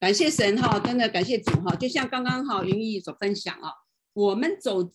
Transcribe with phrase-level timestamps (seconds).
[0.00, 1.74] 感谢神哈，真的感谢主哈。
[1.74, 3.72] 就像刚刚哈云逸所分享啊，
[4.12, 4.92] 我们走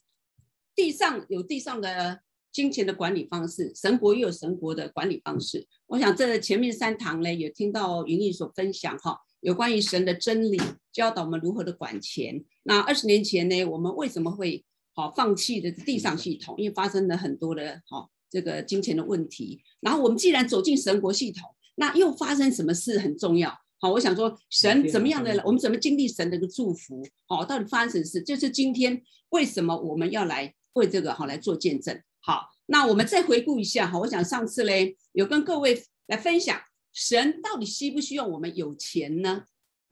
[0.73, 2.21] 地上有地上的
[2.53, 5.67] 金钱的管理方式，神国又有神国的管理方式。
[5.87, 10.57] 我想这前面三堂呢，也听到云逸所分享哈，有关于神的真理，
[10.93, 12.41] 教导我们如何的管钱。
[12.63, 14.63] 那二十年前呢，我们为什么会
[14.93, 16.55] 好放弃的地上系统？
[16.57, 19.61] 因为发生了很多的哈这个金钱的问题。
[19.81, 23.53] 然后我们既然走进神国系统，那又发生什么事很重要？
[23.83, 27.05] 好，我想说，神怎么样的，我们怎么经历神的一个祝福？
[27.27, 28.23] 好，到底发生什么事？
[28.23, 32.01] 就是今天为什么我们要来为这个好来做见证？
[32.21, 36.57] 好，那我们再回顾一下哈，我想上次嘞有跟各位来分享，
[36.93, 39.43] 神到底需不需要我们有钱呢？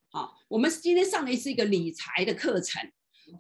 [0.10, 2.82] 好，我们今天上的是一个理财的课程，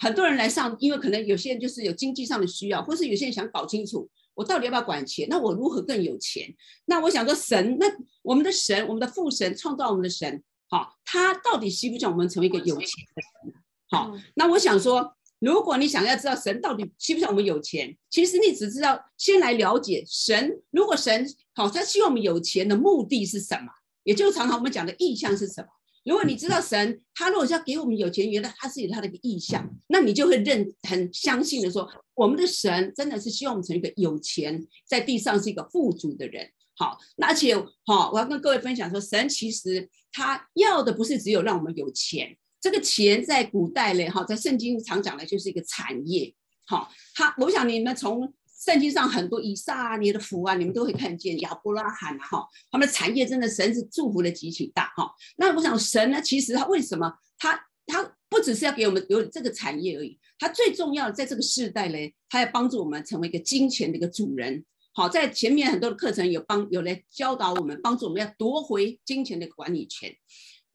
[0.01, 4.09] 很多人来上，因为可能有些人就是有经济上的需要，或是有些人想搞清楚。
[4.33, 5.27] 我到底要不要管钱？
[5.29, 6.53] 那我如何更有钱？
[6.85, 7.85] 那我想说，神，那
[8.21, 13.53] 我们的神，我们的父神创造我们的神，好，他到底希不希望我们成为一个有钱的人？
[13.89, 20.61] 好，那我想说，如果你想要知道神到底希不希望我们有钱，其实你只知道先来了解神。
[20.71, 23.67] 如果神好，他希望我们有钱的目的是什么？
[24.03, 25.67] 也就是常常我们讲的意向是什么？
[26.03, 36.49] 如果你知道神，他如果是要给我们有钱，原来他是有他的一个意向，那你就会认很相信的说，我们的神真的是希望我们成一个有钱，在地上是一个富足的人。
[36.75, 46.33] 好，那而且好，我要跟各位分享说，神其实他要的不是只有让我们有钱，这个钱在古代嘞，哈，在圣经常讲的就是一个产业。
[46.65, 48.33] 好，他我想你们从。
[48.63, 55.11] 圣经上很多以撒啊，你的福啊，你们都会看见亚伯拉罕啊，哈，他们的产业真的神是祝福的极其大哈。
[55.37, 61.97] 那我想神呢，其实他为什么他他不只是要给我们有这个产业而已，他最重要的在这个世代呢，
[62.29, 64.63] 他要帮助我们成为一个金钱的一个主人。
[64.93, 70.15] 好，在前面很多的课程有帮有来教导我们，帮助我们要夺回金钱的管理权，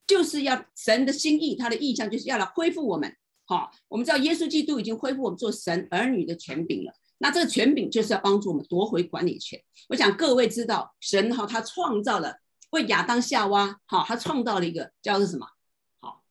[0.09, 3.15] 就是要神的心意，他的意向就是要来恢复我们。
[3.45, 6.93] 好，我们知道耶稣基督已经恢复我们做神儿女的权柄了。
[7.19, 9.61] 那这个权柄就是要帮助我们夺回管理权。
[9.89, 12.37] 我想各位知道，神哈他创造了
[12.71, 15.47] 为亚当夏娃哈，他创造了一个叫做什么？
[16.01, 16.23] 好，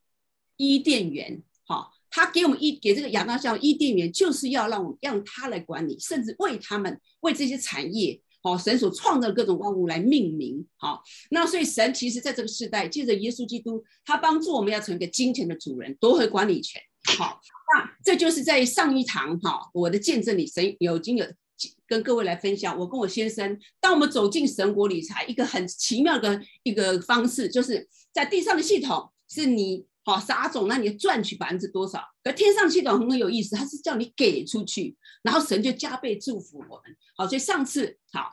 [0.57, 1.41] 伊甸园。
[1.67, 10.67] 好，他给我们一给这个亚当夏娃伊甸园，就是要让我们让他来管理，甚至为他们为这些产业，好，神所创造的各种万物来命名。
[10.77, 11.01] 好，
[11.31, 16.79] 那所以神其实在这个时代，借着耶稣基督，他帮助我们要成为一个金钱的主人，夺回管理权。
[17.17, 17.39] 好，
[17.73, 21.25] 那这就是在上一堂哈，我的见证里，神有经有
[21.87, 22.77] 跟各位来分享。
[22.77, 32.03] 我跟我先生，当我们走进神国理财，一个很奇妙的一个方式，就是在地上的系统是你好撒种，那你赚取百分之多少？
[32.23, 36.95] 可天上系统很有意思，它是叫你给出去，然后神就加倍祝福我们。
[37.15, 38.29] 好，所以上次好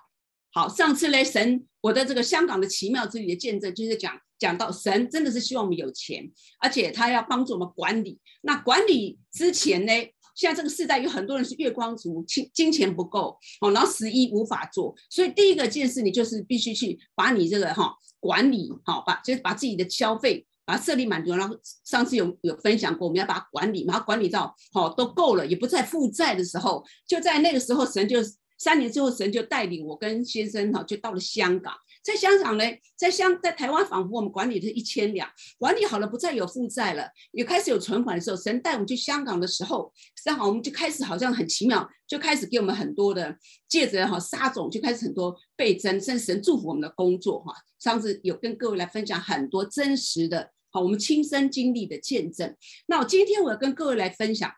[0.51, 4.19] 好上次嘞，神我的这个香港的奇妙之旅的见证，就是讲。
[4.43, 8.19] 讲到神真的是希望我们有钱，而且他要帮助我们管理。
[8.43, 9.93] 那管理之前呢，
[10.35, 14.93] 现在这个时代有很多人是月光族，金金钱不够哦，然后十一无法做。
[15.09, 21.31] 所以第一个件事，你就是必须去把你这个哈管理好，把就是把自己的消费把它设立满足。
[21.37, 28.19] 然后上次有有分享过，我们要把它管理，然后管理到好都够了，也不再负债的时候，就在那个时候，神就
[28.63, 31.75] 三年之后，神就带领我跟先生哈就到了香港。
[32.01, 32.65] 在香港呢，
[32.97, 35.29] 在香在台湾，仿佛我们管理的一千两，
[35.59, 39.93] 管理好了，不再有负债了，也开始有存款的时候，神带我们去香港的时候，
[40.23, 43.37] 正好我们就开始好像很奇妙，就开始给我们很多的
[43.69, 47.53] 借着哈沙种，就开始很多倍增，甚至神祝福我们的工作哈。
[47.81, 52.55] 上次有跟各位来分享很多真实的，好我们亲身经历的见证。
[52.87, 54.53] 那我今天我要跟各位来分享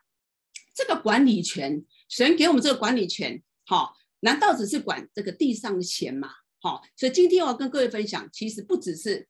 [0.75, 6.29] 这个管理权，神给我们这个管理权，好，难道只是管这个地上的钱吗？
[6.59, 9.27] 好，所以今天我要跟各位分享，其实不只是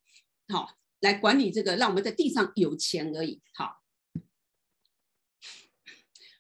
[0.47, 3.41] 好来管理这个，让我们在地上有钱而已。
[3.53, 3.81] 好，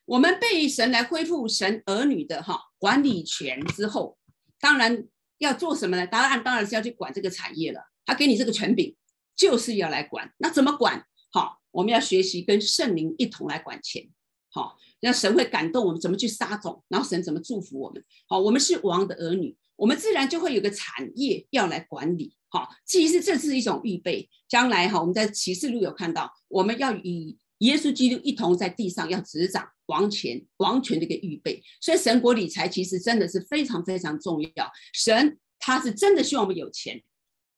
[0.05, 4.17] 我们被神来恢复神儿女的哈管理权之后，
[4.59, 5.07] 当然
[5.37, 6.05] 要做什么呢？
[6.07, 7.81] 答案当然是要去管这个产业了。
[8.05, 8.95] 他给你这个权柄，
[9.35, 10.33] 就是要来管。
[10.37, 11.05] 那怎么管？
[11.31, 14.07] 好，我们要学习跟圣灵一同来管钱。
[14.55, 18.01] 好，那神会感动我们怎么去撒种，然后神怎么祝福我们。
[18.25, 19.53] 好，我们是王的儿女。
[19.75, 31.61] 我们自然就会有个产业要来管理，哈，其实这是一种预备，将来哈，我们在启示录有看到，我们要与耶稣基督一同在地上要执掌王权，王权的一个预备。
[31.81, 34.71] 所以神国理财其实真的是非常非常重要。
[34.93, 37.03] 神他是真的希望我们有钱，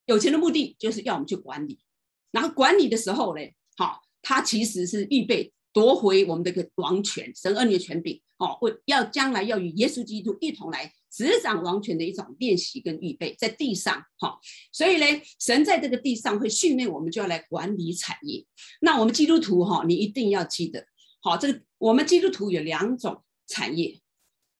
[0.07, 1.77] 有钱的目的就是要我们去管理，
[2.31, 3.43] 然后管理的时候呢，
[3.77, 10.91] 好，他其实是预备夺回我们的个王权，神儿女的权柄，哦，为要将来要与耶稣基督一同来。
[11.11, 14.39] 执掌王权的一种练习跟预备，在地上哈。
[14.71, 15.05] 所以呢，
[15.39, 18.43] 神在这个地上会训练我们，就要来管理产业。
[18.81, 20.87] 那我们基督徒哈，你一定要记得，
[21.21, 23.99] 好，这个我们基督徒有两种产业，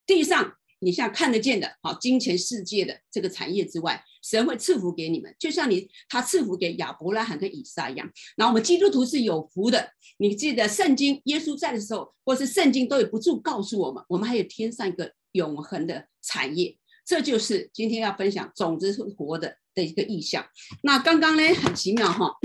[0.06, 0.54] 地上。
[0.80, 8.12] 你像看得见的，好金钱世界的这个产业之外，神会赐福给你们，就像你他赐福给亚伯拉罕跟以撒一样。
[8.36, 16.78] 然后我们基督徒是有福的，你记得圣经，耶稣在的时候，或是圣经都有不住告诉我们，我们还有天上一个永恒的产业。
[17.06, 20.46] 这就是今天要分享种子是活的的一个意象。
[20.84, 22.36] 那刚刚呢，很奇妙哈，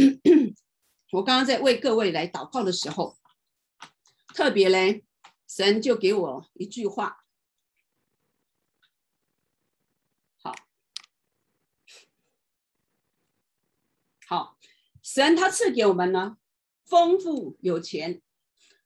[1.10, 3.18] 我刚刚在为各位来祷告的时候，
[4.28, 5.00] 特别呢，
[5.48, 7.18] 神就给我一句话。
[14.28, 14.56] 好，
[15.02, 16.36] 神他赐给我们呢，
[16.86, 18.22] 丰富有钱，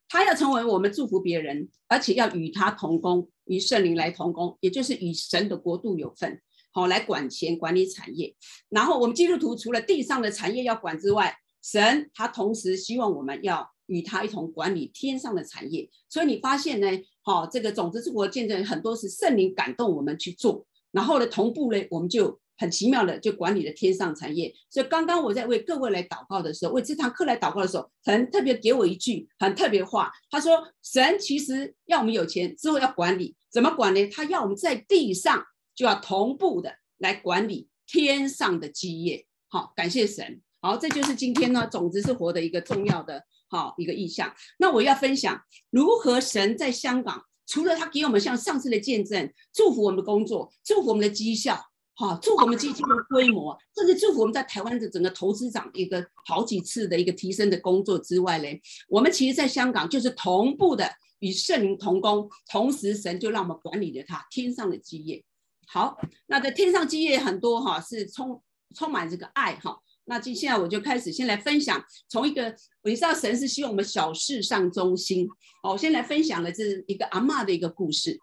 [0.09, 6.41] 他要成为我们祝福别人，而且要与他同工，与圣灵来同工，也就是与神的国度有份，
[6.71, 8.35] 好来管钱管理产业。
[8.69, 15.87] 然后我们基督徒除了地上的产业要管之外，神他同时希望我们要与他一同管理天上的产业。
[16.09, 16.87] 所以你发现呢，
[17.21, 22.39] 好这个种子之国见证很多是圣灵感动我们去做，然后呢同步呢我们就。
[22.57, 24.53] 很奇妙的，就管理了天上产业。
[24.69, 30.11] 所以刚刚我在为各位来祷告的时候，为这堂课来祷告的时候，神特别给我一句很特别的话。
[30.29, 34.07] 他说：“神其实要我们有钱之后要管理，怎么管呢？
[34.07, 35.45] 他要我们在地上
[35.75, 40.41] 就要同步的来管理天上的基业。”好，感谢神。
[40.59, 44.33] 好，这就是今天呢，种子是活的一个重要的好一个意象。
[44.57, 45.39] 那我要分享
[45.69, 51.63] 如何神在香港，除了他给我们像上次的见证，祝福我们的工作，祝福我们的绩效。
[51.99, 60.87] 好，祝我们基金的规模，甚至祝福我们在台湾的整个投资长一个好几次的一个提升的工作之外嘞，我们其实在香港就是同步的
[61.19, 65.23] 与圣灵同工，同时神就让我们管理着他天上的基业。
[65.67, 65.97] 好，
[66.27, 68.43] 那在天上基业很多哈，是充
[68.75, 69.79] 充满这个爱哈。
[70.05, 75.27] 那接下来我就开始先来分享，从一个你知道神是希望我们小事上忠心。
[75.63, 78.19] 好，我先来分享了这是一个阿嬷的一个故事。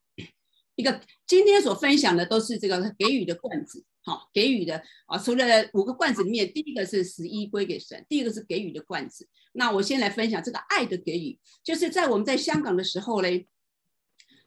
[0.76, 9.26] 一个今天所分享的都是这个给予的罐子，好，给予的啊，除了五个罐子里面，第一个是十一归给神，第二个是给予的罐子。
[9.52, 13.46] 那我先来分享这个爱的给予，就是在我们在香港的时候嘞，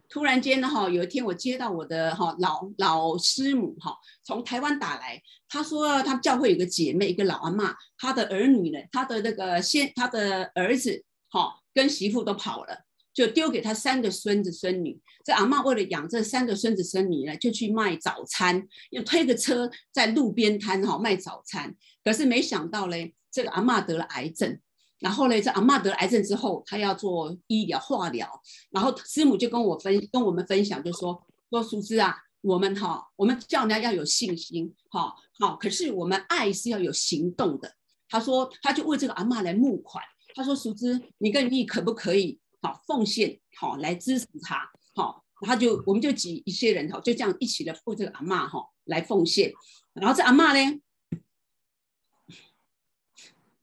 [0.08, 12.87] 突然间呢哈，有一天我接到我的哈老老师母哈从台湾打来，她说她教会有个姐妹，一个老阿嬷，她的儿女呢，她的那个先，她的儿子哈跟媳妇都跑了。
[13.18, 21.75] 就丢给他三个孙子孙女，这阿嬷为了养这三个孙子孙女呢，就去卖早餐，又推个车在路边摊哈卖早餐。
[22.04, 24.60] 可是没想到嘞，这个阿嬷得了癌症，
[25.00, 28.30] 然后呢，这阿嬷得了癌症之后，她要做医疗化疗，
[28.69, 31.19] 然后师母就跟我分跟我们分享，就说
[31.50, 37.74] 说淑芝啊，我们哈，我们叫人家要有信心，哈好，可是我们爱是要有行动的。
[38.08, 40.04] 他说他就为这个阿嬷来募款，
[40.36, 42.40] 他说淑芝，你跟你可不可以？
[42.59, 49.54] 好，奉献好来支持他，好，他就我们就挤一些人哈，就这样一起的付这个阿嬷哈来奉献，
[49.94, 50.81] 然后这阿嬷呢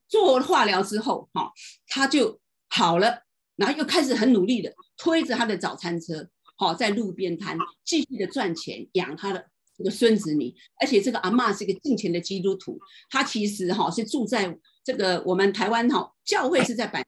[0.07, 1.53] 做化疗之后哈，
[1.89, 3.25] 他就好了，
[3.57, 12.79] 然后又开始很努力的推着他的早餐车，好在路边摊继续的赚钱养他的这个孙子女，而且这个阿嬷是一个敬虔的基督徒，
[13.11, 17.05] 她其实哈是住在这个我们台湾哈教会是在板。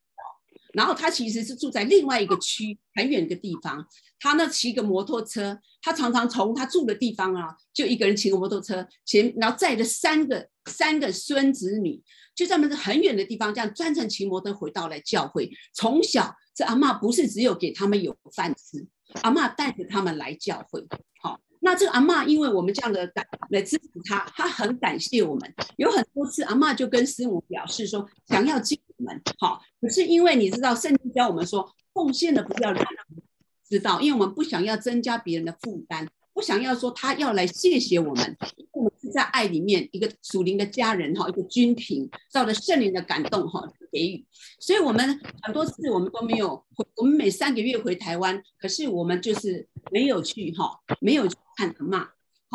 [0.77, 3.83] 然后他其实是住在另外一个区很远的地方，
[4.21, 11.99] 他呢骑个摩托车，他常常从他住的地方啊，就一个人骑个摩托车前，然后载着三个三个孙子女，
[12.35, 15.51] 就在那很远的地方这样专程骑摩托回到来教会。
[15.73, 18.87] 从小这阿嬷不是只有给他们有饭吃，
[19.23, 20.87] 阿嬷带着他们来教会。
[21.23, 25.55] 好，那这个阿嬷因为我们这样的感来支持他，他很感谢我们。
[25.79, 28.79] 有很多次阿嬷就跟师母表示说，想要进。
[29.05, 32.85] 们好，可是因为你知道，圣经教我们说，奉献的不要让
[33.69, 38.37] 知道，因为我们不想要增加别人的负担，不想要说他要来谢谢我们，
[38.73, 44.25] 我们是在爱里面一个属灵的家人哈，一个军品，照着圣灵的感动哈给予，
[44.61, 46.65] 所以我们很多次我们都没有，
[46.97, 52.07] 我们每三个月回台湾，可是我们就是没有去哈，没有去看阿嬷。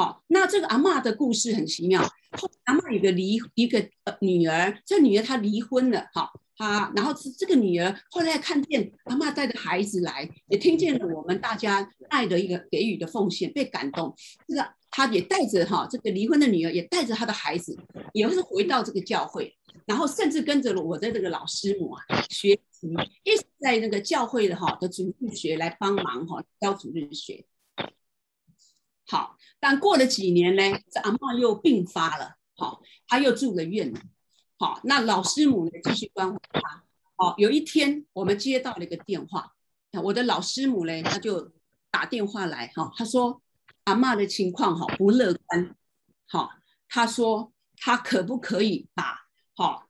[0.02, 2.02] 好，那这个阿嬷的故事很奇妙。
[2.32, 3.88] 后阿嬷有个离一个
[4.20, 6.28] 女儿，这女儿她离婚了，哈，
[6.58, 14.16] 她然后是这个女儿后来看见阿嬷带着孩子来，也听见了我们大家爱的一个给予的奉献，被感动。
[14.48, 17.78] 这个她也带着哈这个离婚的女儿，也带着她的孩子，
[18.14, 19.56] 也是回到这个教会，
[19.86, 22.88] 然后甚至跟着了我的这个老师母啊学习，
[23.24, 27.46] 一直在那个教会的哈的主日学来帮忙哈教主日学。
[29.12, 34.00] 好，但过了几年呢，这阿嬷又病发了，好，她又住了院了，
[34.58, 36.86] 好，那老师母呢继续关怀她。
[37.18, 39.52] 好，有一天我们接到了一个电话，
[40.02, 41.52] 我的老师母呢，她就
[41.90, 43.42] 打电话来，哈，她说
[43.84, 45.76] 阿嬷的情况哈不乐观，
[46.30, 46.50] 好，
[46.88, 49.90] 她说她可不可以把好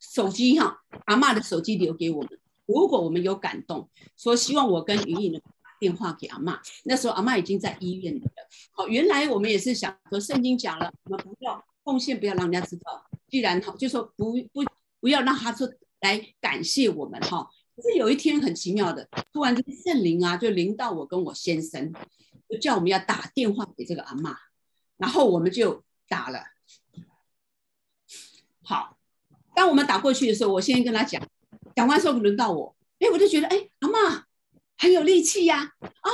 [0.00, 5.38] 手机哈阿嬷的手机留给我们，如果我们有感动，说希望我跟云颖呢。
[5.82, 8.48] 电话给阿妈，那时候阿妈已经在医院里了。
[8.70, 13.04] 好，原来我们也是想和圣经讲了，我们不要奉献，不要让人家知道。
[13.28, 14.62] 既然好，就说不不
[15.00, 15.68] 不要让他说
[16.02, 17.48] 来感谢我们哈。
[17.74, 21.92] 可是有一天很奇妙的，突然间圣灵啊就临到我跟我先生，
[22.48, 24.36] 就叫我们要打电话给这个阿妈，
[24.98, 26.44] 然后我们就打了。
[28.62, 28.96] 好，
[29.52, 31.20] 当我们打过去的时候，我先跟他讲，
[31.74, 34.26] 讲完之后轮到我，哎，我就觉得哎，阿妈。
[34.82, 35.72] 很有力气呀！
[35.80, 36.10] 啊，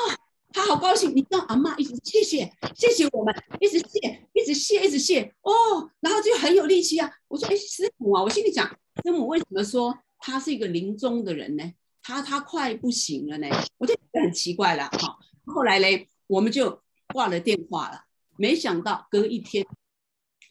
[0.53, 7.11] 他好高兴，你知道阿嬷一直谢谢谢谢我们，一直谢一直谢一直谢哦，然后就很有力气啊。
[7.29, 8.69] 我说哎，师母啊，我心里讲，
[9.03, 11.73] 师母为什么说他是一个临终的人呢？
[12.03, 13.49] 他他快不行了呢，
[13.79, 14.91] 我就觉得很奇怪了。
[15.01, 16.83] 好，后来呢，我们就
[17.15, 18.03] 挂了电话了。
[18.37, 19.67] 没想到隔一天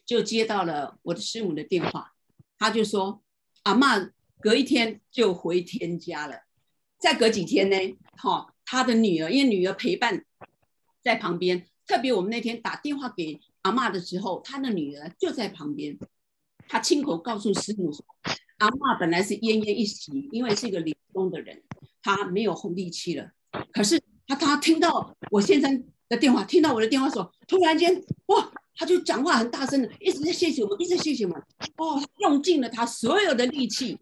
[0.04, 2.14] 就接到了我的师母的电话，
[2.58, 3.22] 他就说
[3.62, 4.10] 阿嬷
[4.40, 6.40] 隔一天就回天家了。
[7.00, 7.76] 再隔几天呢？
[8.18, 10.24] 哈，他的女儿，因为女儿陪伴
[11.02, 15.96] 在旁边，特别我们那天打电话给阿嬷的时候，他的女儿就在旁边，
[16.68, 18.04] 他亲口告诉师母说，
[18.58, 21.62] 阿嬷本来是奄奄一息，因为是一个临终的人，
[22.02, 23.30] 他没有力气了。
[23.72, 31.40] 可是他他听到我先生的电话，听到我的电话说，突然间哇，他就讲话很大声的，一直在谢谢我们，一直谢谢我们，
[31.76, 33.98] 哦，用尽了他所有的力气，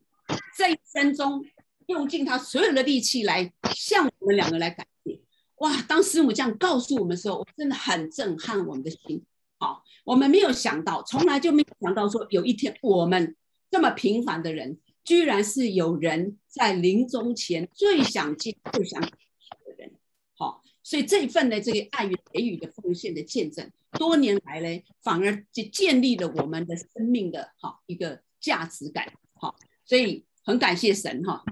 [0.56, 1.44] 这一生中。
[1.86, 5.20] 用尽他所有的力气来向我们两个来感谢，
[5.56, 5.82] 哇！
[5.82, 9.24] 当师母这样告诉我们的时候，我真的很震撼我们的心。
[9.58, 13.34] 好，我们没有想到，从来就没有想到说有一天我们
[13.70, 19.92] 这么平凡的人，居然是有人在临终前最想见、最想感谢的人。
[20.34, 29.10] 好，所以这一份的这个爱与给予的奉献的见证，多年来呢，反而就建立了我们的生命的好一个价值感。
[29.34, 31.42] 好，所以很感谢神哈。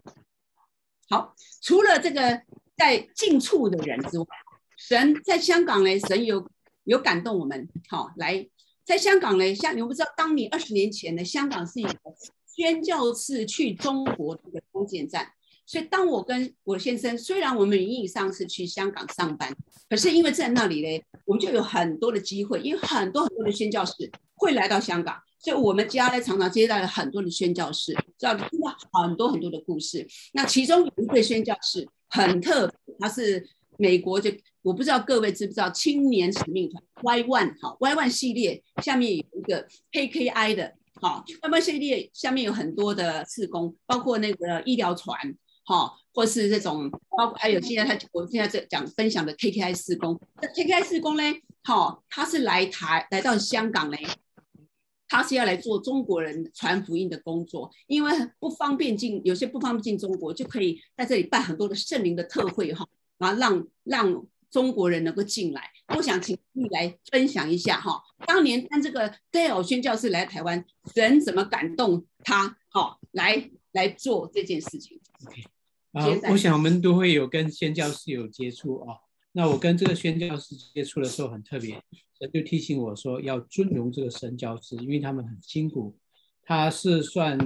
[1.11, 2.43] 好，除了这个
[2.77, 4.27] 在近处的人之外，
[4.77, 6.51] 神在香港呢，神有
[6.85, 7.69] 有感动我们。
[7.89, 8.49] 好，来
[8.85, 11.99] 在香港呢，像你们不知道，当年二十年前呢，香港是一个
[12.57, 15.31] 宣教士去中国的一个中间站。
[15.67, 19.55] 所以，当我跟我先生，虽然我们名义上是去香港上班，
[19.89, 23.93] 可是因为在那里呢，我们就有很多的机会，因为很多很多的宣教士
[24.35, 25.17] 会来到香港。
[25.45, 30.07] 所以我们家呢，常常接待了很多的宣教士，知道听到很多很多的故事。
[30.33, 33.47] 那其中有一位宣教士很特别，他是
[33.77, 34.31] 美国就
[34.63, 45.15] 我不知道各位知不知道青年使命团 Y One 好 Y One 系列下面有一个 KKI 的，好 Y One 系列下面有很多的事工，包括那个医疗船，
[45.65, 50.19] 好或是这种，包括还有现在他我现在在讲分享的 KKI 事工。
[50.41, 51.23] 那 KKI 事工呢，
[51.65, 53.99] 好，他是来台来到香港呢。
[55.14, 62.85] 他是要来做中国人传福音的工作，因为不方便进，有些不方便进中国，就可以在这里办很多的圣灵的特会哈，
[63.18, 65.71] 然后让让中国人能够进来。
[65.94, 75.00] 我想请你来分享一下哈，当年当这个戴尔宣教士来台湾，人怎么感动他，好来来做这件事情。
[75.92, 79.04] 啊，我想我们都会有跟宣教士有接触啊。
[79.37, 81.75] 那我跟这个宣教士接触的时候很特别。
[82.21, 85.99] 神就提醒我说，要尊荣这个宣教士，因为他们很辛苦。
[86.45, 87.37] 他是算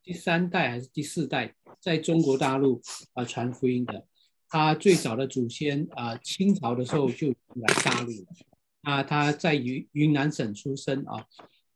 [0.00, 2.80] 第三代还是第四代在中国大陆
[3.14, 4.06] 啊传福音的？
[4.48, 8.26] 他最早的祖先啊，清朝的时候就来大陆了。
[8.82, 11.26] 啊，他在云云南省出生啊，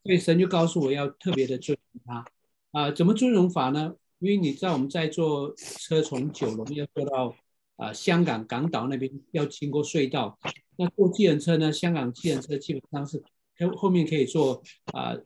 [0.05, 2.25] 所以神就告诉我要特别的尊荣他。
[2.71, 3.97] 啊，怎么尊荣法呢？
[4.21, 7.35] 因为你知道我们在坐车从九龙要坐到
[7.79, 10.39] 啊香港港岛那边，要经过隧道。
[10.77, 11.73] 那坐计程车呢？
[11.73, 13.21] 香港计程车基本上是
[13.59, 15.17] 后后面可以坐啊、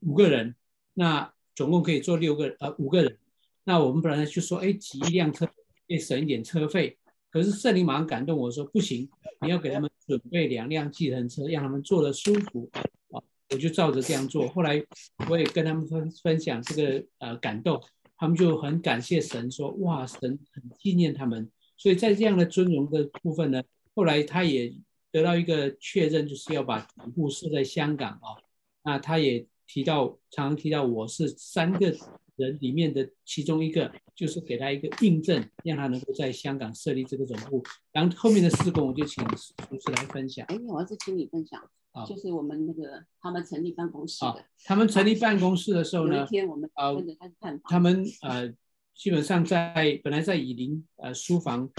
[0.00, 0.54] 五个人，
[0.94, 3.18] 那总共可以坐六个呃五个人。
[3.64, 5.52] 那我们本来就说，哎，挤一辆车可
[5.88, 6.96] 以省一点车费。
[7.30, 9.08] 可是圣灵马上感动我说，不行，
[9.40, 12.70] 你要给他们准备两辆计程车，让他们坐得舒服
[13.10, 13.20] 啊。
[13.50, 14.46] 我就照着这样做。
[14.48, 14.80] 后来
[15.28, 17.82] 我也跟他们分分享这个呃感动，
[18.16, 21.50] 他们就很感谢神说，哇，神很纪念他们。
[21.80, 23.62] 所以在这样的尊荣的部分呢，
[23.96, 24.72] 后来他也。
[25.12, 28.38] 得到一个确认，就是要把总部设在香港啊。
[28.84, 31.92] 那他也提到，常常提到我是三个
[32.36, 37.60] 人里面的其中一个，就是给他一个印证，让他能够在香港设立这个总部。
[37.90, 40.46] 然后后面的施工，我就请主持来分享。
[40.46, 41.60] 哎，我要是请你分享，
[41.90, 44.44] 啊，就是我们那个他们成立办公室的。
[44.62, 48.54] 他们成立办公室的时候呢，有一天我们跟着他去看，他们呃，
[48.94, 51.70] 基本上在本来在以林呃书房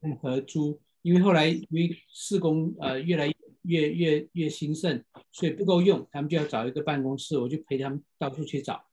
[0.00, 8.84] 跟合租，因为后来因为事工呃越来越越越兴盛，所以不够用，他们就要找一个办公室，我就陪他们到处去找。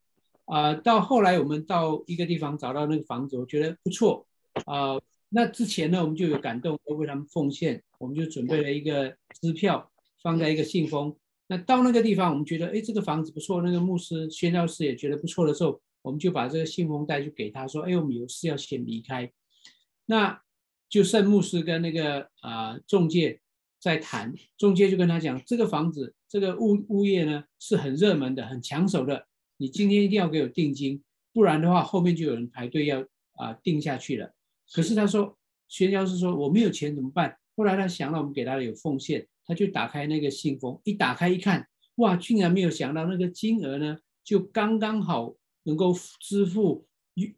[0.46, 4.26] 呃，到后来我们到一个地方找到那个房子，我觉得不错。
[4.66, 9.92] 呃，那之前呢，我们就有感动，要为他们奉献，我们就准备了一个支票，
[10.24, 11.16] 放在一个信封。
[11.48, 19.32] 那到那个地方，我们觉得，哎，这个房子不错，那个牧师、宣教士也觉得不错的时候，我们就把这个信封袋就给他说，哎，我们有事要先离开。
[20.06, 20.42] 那
[20.90, 23.42] 就圣牧师跟那个啊、中介
[23.80, 29.28] 在谈，中介就跟他讲，这个房子，这个物物业呢是很热门的，很抢手的。
[29.58, 31.04] 你今天一定要给我定金，
[31.34, 34.34] 不然的话后面就有人排队要啊定下去了。
[34.74, 35.38] 可是他说，
[35.68, 37.38] 宣教士说我没有钱怎么办？
[37.56, 45.36] 后来他想到我们给他有奉献，他就打开那个信封，一打开一看，哇，竟然没有想到那个金额呢，就刚刚好
[45.70, 46.86] 能够支付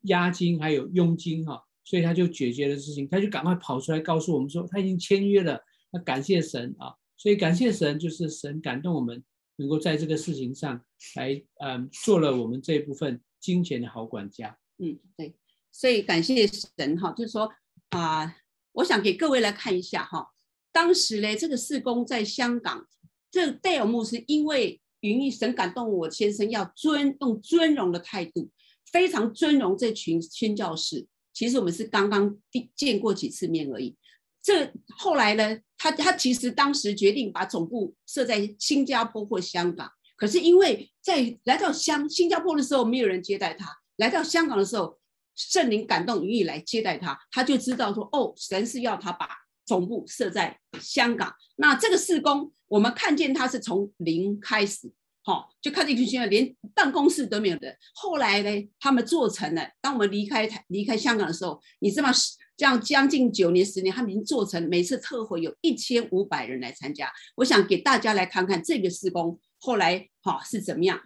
[0.04, 5.62] 押金还有佣金哈，所以他就解决了事情，他就赶快跑出来告诉我们说他已经签约了，
[5.92, 9.24] 那感谢神啊，所以感谢神就是神感动我们。
[9.58, 10.82] 能够在这个事情上
[11.18, 14.58] 来，嗯，做了我们这一部分金钱的好管家。
[14.80, 15.36] 嗯，对，
[15.72, 17.48] 所以感谢神哈，就是说
[17.90, 18.36] 啊、
[18.72, 20.32] 我想给各位来看一下哈，
[20.72, 22.88] 当时呢，这个事工在香港，
[23.30, 28.50] 这戴尔牧师因为云逸神感动我先生要尊用尊荣的态度，
[28.92, 31.06] 非常尊荣这群宣教士。
[31.34, 32.38] 其实我们是刚刚
[32.76, 33.96] 见过几次面而已。
[34.44, 45.00] 这后来呢，他他其实当时决定把总部设在新加坡或香港，可是因为在来到香新加坡的时候没有人接待他，来到香港的时候，
[45.36, 49.28] 圣灵感动云逸来接待他，他就知道说哦，神是要他把
[49.72, 51.34] 总部设在香港。
[51.56, 54.92] 那这个事工，我们看见他是从零开始，
[55.24, 57.74] 好、就看见一群人连办公室都没有的。
[57.94, 59.66] 后来呢，他们做成了。
[59.80, 62.14] 当我们离开台离开香港的时候，你知道吗？
[62.58, 67.10] 这样将近九年十年，他们已经做成每次特会有一千五百人来参加。
[67.36, 71.00] 我想给大家来看看这个事工后来哈、哦、是怎么样，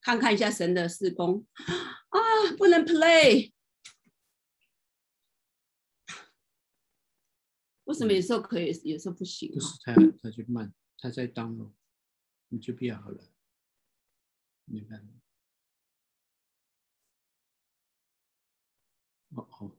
[0.00, 2.18] 看看一下神的事工啊，
[2.56, 3.50] 不能 play，
[7.90, 9.54] 为什么有时候可以，有时候不行、啊？
[9.54, 11.74] 不是他，他就慢，他在当了，
[12.46, 13.20] 你就变好了，
[14.66, 15.10] 你看，
[19.34, 19.76] 哦哦。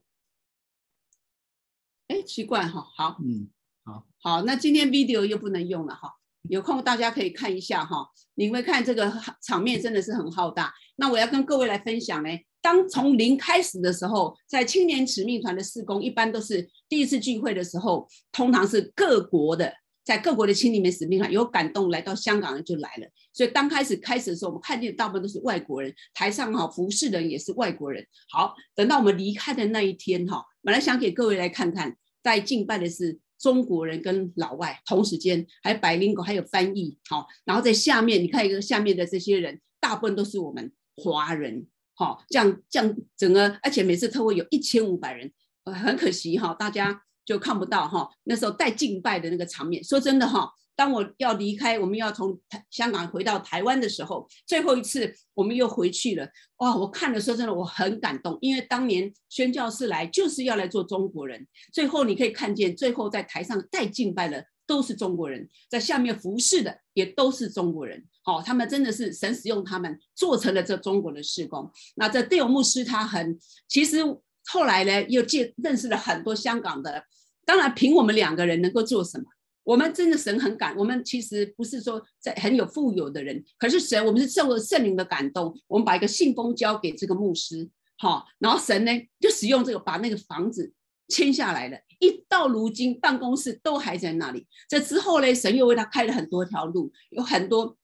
[2.08, 3.48] 哎，奇怪哈，好，嗯，
[3.84, 10.74] 好，好，那今天 video 又不能用了哈，有空大家可以看一下哈，你会看这个场面真的是很浩大。
[10.96, 12.28] 那我要跟各位来分享呢，
[12.62, 28.06] 当从零开始的时候，在青年使命团的事工，一般都是第一次聚会的时候，通常是各国的，在各国的青年使命团有感动来到香港人就来了，所以当开始开始的时候，我们看见大部分都是外国人，台上哈服侍的人也是外国人。
[28.30, 31.96] 好，等到我们离开的那一天哈，本来想给各位来看看。
[32.22, 45.30] 在敬拜的是中国人跟老外，同时间还有百灵狗，还有翻译，好，然后在下面你看一个下面的这些人，大部分都是我们华人，好，这样这样整个，而且每次特会有一千五百人，
[45.64, 50.52] 呃，很可惜哈，大家就看不到哈，那时候带敬拜的那个场面，说真的哈。
[50.74, 56.26] 当我要离开，我们要从台香港回到台湾的时候，最后一次我们又回去了。
[56.56, 56.74] 哇！
[56.74, 61.46] 我看的时候真的我很感动，因为当年宣教士来就是要来做中国人。
[61.74, 68.04] 最后你可以看见，最后在台上带敬拜的都是中国人，在下面服侍的也都是中国人。
[68.22, 71.70] 好、哦，他们真的是神使用他们做成了这中国的事工。
[71.96, 73.98] 那这戴尔牧师他很，其实
[74.46, 77.04] 后来呢又见认识了很多香港的，
[77.44, 79.24] 当然凭我们两个人能够做什么？
[79.64, 90.72] 我们真的神很感，我们其实不是说在很有富有的人，可是神，我们是受了圣灵的感动，我们把一个信封交给这个牧师，好，然后神呢就使用这个把那个房子
[91.12, 94.46] 签下来了，一到如今办公室都还在那里。
[94.68, 97.76] 这之后呢，神又为他开了很多条路，有很多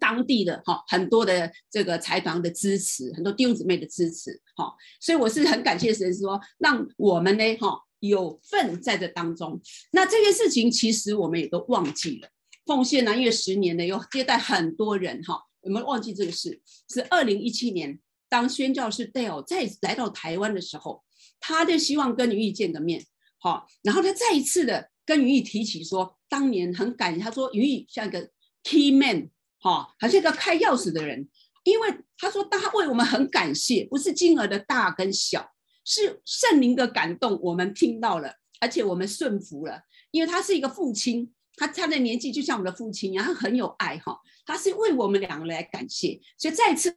[0.00, 7.84] 当地的哈很多的这个财团的支持，很多弟兄姊妹的支持，好，所以我是很感谢神说，让我们呢哈。
[8.00, 9.58] 有份在这当中，
[9.92, 12.28] 那这件事情其实我们也都忘记了。
[12.66, 16.60] 奉献南越十年呢，有接待很多人哈，我们忘记这个事。
[16.92, 17.98] 是二零一七年，
[18.28, 21.02] 当宣教士戴尔再来到台湾的时候，
[21.46, 23.04] 他就希望跟云义见个面，
[23.38, 28.30] 好，然后他再一次的跟云义提起说，当年很感，他说云义像一个
[28.62, 29.28] key man，
[29.58, 31.28] 哈，好像一个开钥匙的人。
[31.64, 35.52] 因为他说，他为我们很感谢，不是金额的大跟小，
[35.84, 39.82] 是圣灵的感动，我们听到了，而且我们顺服了。
[40.10, 46.96] 因为他是一个父亲，他他的年纪就像我们的父亲一样，他很有爱哈，他是为我们两个来感谢，所以再次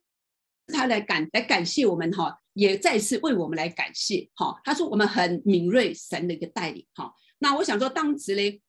[0.67, 4.59] 他来感来感谢我们哈，也再次为我们来感谢哈。
[4.63, 7.13] 他说我们很敏锐神的一个带领哈。
[7.39, 8.61] 那我想说，当时嘞，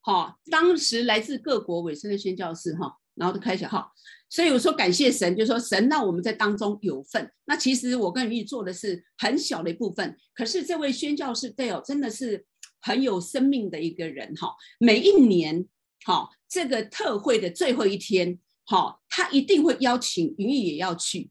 [0.00, 2.96] 好，当时来自各国委身的宣教士哈。
[3.18, 3.90] 然后就开始哈，
[4.30, 7.28] 所以我说感谢神，就说神让我们在当中有份。
[7.46, 12.46] 那其实我跟云玉做的是很小的一部分，可是这位宣教士 Dale 真的是
[12.80, 14.54] 很有生命的一个人哈。
[14.78, 15.66] 每一年
[16.06, 21.28] 哈，这个特会的最后一天哈，他一定会邀请云逸也要去。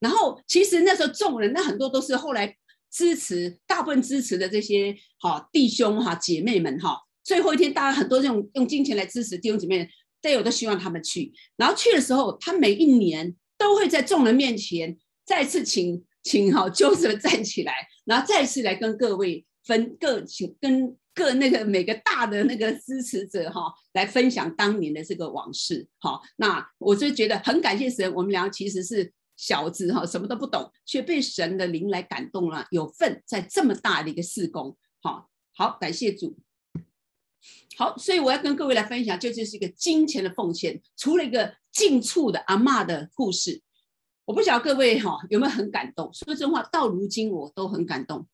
[0.00, 2.56] 然后其实那时候众人那很多都是后来
[2.90, 9.88] 支持，大部分支持的这些哈弟兄哈姐妹们哈，最后一天大家很多用用金钱来支持弟兄姐妹。
[10.22, 17.72] 队友都希望他们去，然后去的时候，他每一年都会在众人面前再次请请好就是站起来，
[18.04, 26.20] 然后再次来跟各位分各请跟各那个每个大的那个支持者哈来分享当年的这个往事哈。
[26.36, 29.10] 那我就觉得很感谢神，我们俩其实是
[29.40, 34.76] 小子哈，什么都不懂，却被神的灵来感动了，有份在这么大的一个事工。
[35.00, 36.38] 好，好，感谢主。
[37.74, 40.82] 好，所以我要跟各位来分享，这就是一个金钱的奉献。
[40.94, 43.62] 除了一个近处的阿嬷的故事，
[44.26, 46.12] 我不晓得各位哈有没有很感动。
[46.12, 48.28] 说真话，到如今我都很感动。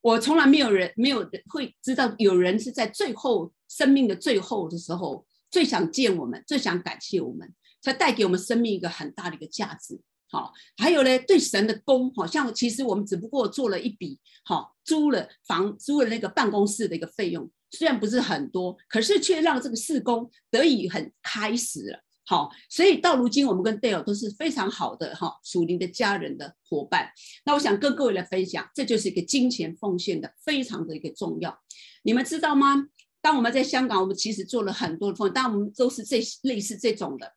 [0.00, 10.00] 我从来没有人没有人会知道，有人是在最后生命的最后的时候，最想见我们，最想感谢我们，才带给我们生命一个很大的一个价值。
[10.32, 17.50] 好，还有呢，对神的功，好像其实我们只不过做了一笔，好租了房，租了那个办公室的一个费用。
[17.70, 22.00] 虽然不是很多，可是却让这个事工得以很开始了。
[22.24, 27.10] 好，所以到如今我们跟 Dale 都是非常好的哈属灵的家人的伙伴。
[27.44, 31.58] 那我想跟各位来分享，这就是一个金钱奉献的非常的一个重要。
[32.04, 32.86] 你们知道吗？
[33.20, 37.34] 当我们在香港，我们其实做了很多的奉献，但我们都是这类似这种的。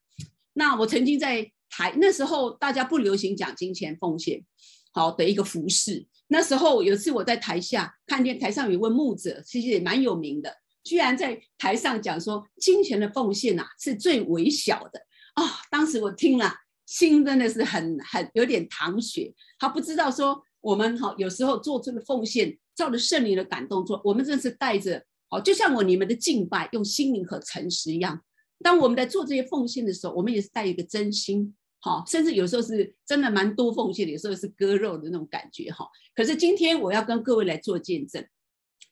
[0.54, 4.44] 那我曾经在台那时候，大家不流行讲金钱奉献，
[4.92, 6.06] 好的一个服饰。
[6.28, 10.52] 那时候有次我在台下看见台上有位牧者，其实也蛮有名的，
[10.82, 15.00] 居然在台上讲说金钱的奉献呐、啊、是最微小的
[15.34, 16.52] 啊、当时我听了，
[16.86, 19.32] 心真的是很很有点淌血。
[19.58, 28.20] 他不知道说我们哈有时候做这个奉献，照着圣灵的感动做，我们真是带着哦，就像我你们的敬拜用心灵和诚实一样。
[28.62, 31.54] 当我们在做这些奉献的时候，我们也是带一个真心。
[31.78, 35.86] 好，甚至有时候是真的蛮多奉献的，有时候是割肉的那种感觉哈。
[36.14, 38.26] 可是今天我要跟各位来做见证，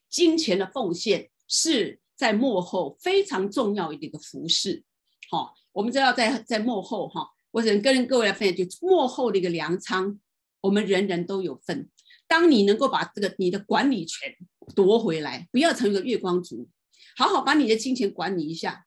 [0.09, 4.83] 金钱的奉献是在幕后非常重要的一个服饰。
[5.29, 10.17] 好，我们知道在在幕后哈，我只能跟各位来分享，就幕后的一个粮仓，
[10.61, 11.89] 我们人人都有份。
[12.27, 14.33] 当你能够把这个你的管理权
[14.73, 16.69] 夺回来，不要成为个月光族，
[17.17, 18.84] 好好把你的金钱管理一下。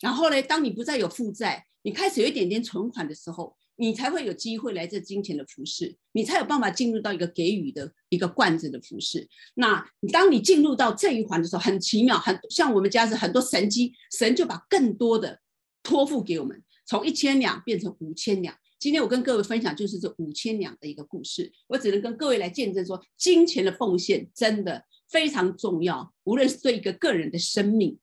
[0.00, 1.66] 然后呢，当你不再有负债。
[1.82, 9.26] 你开始有一点点存款的时候，你才会有机会来这金钱的服侍，你才有办法进入到一个给予的一个罐子的服侍。
[9.54, 9.82] 那
[10.12, 15.40] 当你进入到这一环的时候，很奇妙，很像我们家是很多神机，神就把更多的
[15.82, 18.54] 托付给我们，从一千两变成五千两。
[18.78, 27.98] 今天我跟各位分享就是这五千两的一个故事，我只能跟各位来见证说，金钱的奉献真的非常重要，无论是对一个个人的生命，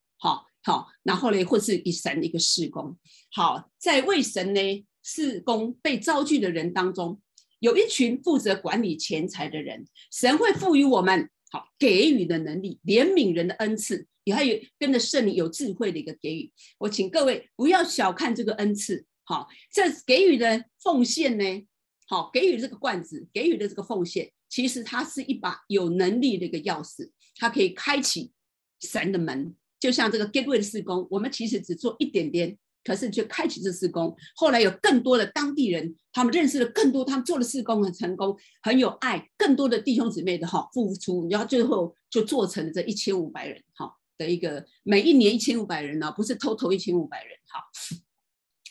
[0.67, 0.87] 好。
[1.03, 2.97] 然后呢，或是以神的一个事工。
[3.31, 7.21] 好，在为神呢事工被召聚的人当中，
[7.59, 9.85] 有一群负责管理钱财的人。
[10.11, 16.51] 神会赋予我们好给予的能力，怜悯人的恩赐，也还有跟着圣灵有智慧的一个给予。
[16.79, 19.05] 我请各位不要小看这个恩赐。
[19.23, 21.67] 好，这给予的奉献呢，
[22.07, 28.31] 好，给予这个罐子，给予的这个奉献，其实它是一把有能力的一个钥匙，它可以开启
[28.79, 29.55] 神的门。
[29.79, 34.15] 就像这个 Gateway 的施工，我们其实只做一点点，可是却开启这施工。
[34.35, 47.63] 后来有更多的当地人，他们认识了更多，他们做的事工很成功，很有爱，更多的弟兄姊妹的哈付出，然后最后就做成了这一千五百人哈的一个每一年一千五百人呢，不是偷偷一千五百人哈，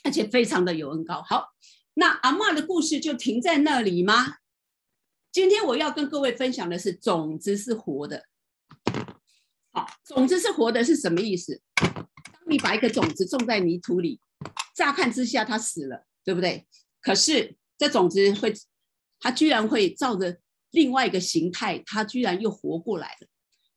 [0.03, 1.23] 而且非常的有恩膏。
[1.23, 1.55] 好，
[1.95, 4.39] 那阿嬷的故事就停在那里吗？
[5.31, 8.25] 今天我要跟各位分享的是种子是活的。
[10.05, 11.61] 种子是活的，是什么意思？
[11.75, 12.09] 当
[12.49, 14.21] 你把一个种子种在泥土里，
[14.75, 16.67] 乍看之下它死了，对不对？
[17.01, 18.55] 可是这种子会，
[19.19, 20.39] 它居然会照着
[20.71, 23.29] 另外一个形态，它居然又活过来了。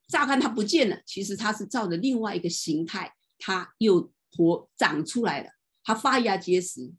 [0.08, 5.50] 乍看它不见了，其实它是照着另外一个形态，它又活长出来了，
[5.84, 6.92] 它发芽结实。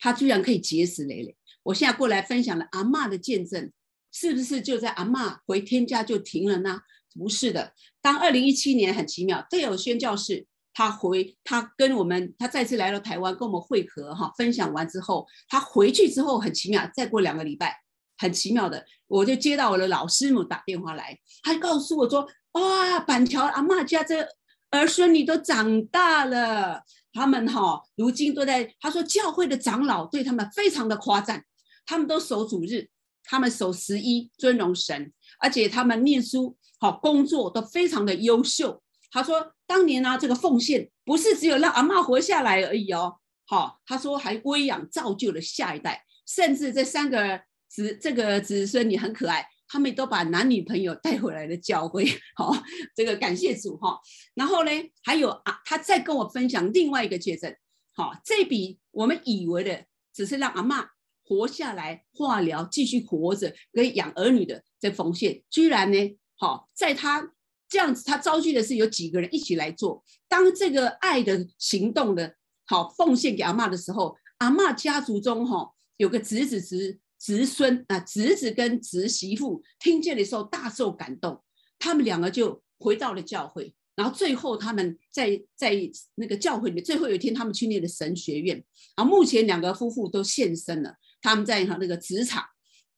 [0.00, 1.36] 它居然可以结实累累。
[1.64, 3.72] 我现在过来分享了阿嬷的见证，
[4.12, 6.82] 是不是就在阿嬷回天家就停了呢？
[7.14, 17.76] 不是的，当二零一七年很奇妙，这有宣教士，他回他跟我们，他再次来到台湾跟我们会合哈，分享完之后，他回去之后很奇妙，再过两个礼拜，
[18.18, 24.24] 很奇妙的，我就接到我的老师母打电话来，他告诉我说，哇，板桥阿嬷家这
[24.70, 31.44] 儿孙女都长大了，他们哈如今都在，他说教会的长老对他们非常的夸赞，
[31.84, 32.88] 他们都守主日，
[33.24, 36.56] 他们守十一尊荣神，而且他们念书。
[36.80, 38.82] 好，工作都非常的优秀。
[39.10, 43.16] 他说，当年呢、啊，这个奉献不是只有让阿嬷活下来而已哦。
[43.46, 52.06] 好，他说还喂养造就了下一代，甚至这三个子这个子孙也很可爱，他们都把男女朋友带回来的教会。
[52.36, 52.52] 好，
[52.94, 53.98] 这个感谢主哈。
[54.34, 54.70] 然后呢，
[55.02, 57.52] 还有啊，他再跟我分享另外一个见证。
[57.94, 60.86] 好，这笔我们以为的只是让阿嬷
[61.24, 66.17] 活下来，化疗继续活着，可以养儿女的这奉献，居然呢。
[66.38, 67.32] 好，在他
[67.68, 70.02] 这样子，他召集的是有几个人一起来做。
[70.28, 81.42] 当这个爱的行动的，好奉献给阿嬷的时候，阿嬷家族中哈有个侄子侄侄孙啊，侄子跟侄媳妇听见的时候大受感动，
[81.78, 83.74] 他们两个就回到了教会。
[83.96, 85.74] 然后最后他们在在
[86.14, 88.64] 那个教会里面，最后有一天他们去念的神学院。
[88.96, 92.44] 然后目前两个夫妇都现身了，他们在哈那个职场。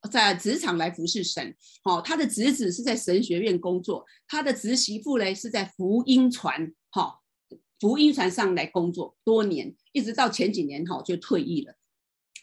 [0.09, 7.23] 在职场来服侍神，好，他的侄子是在神学院工作，他的侄媳妇呢是在福音传，好，
[7.79, 11.75] 福音传上来工作多年，一直到前几年哈就退役了。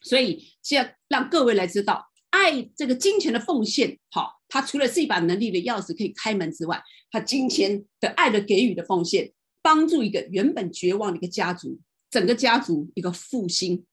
[0.04, 11.80] 所以，现在让各位来知道，爱这个金钱的奉献，好，它除了是一把能力的钥匙可以开门之外，它金钱的爱的给予的奉献，帮助一个原本绝望的一个家族，
[12.12, 13.84] 整个家族一个复兴，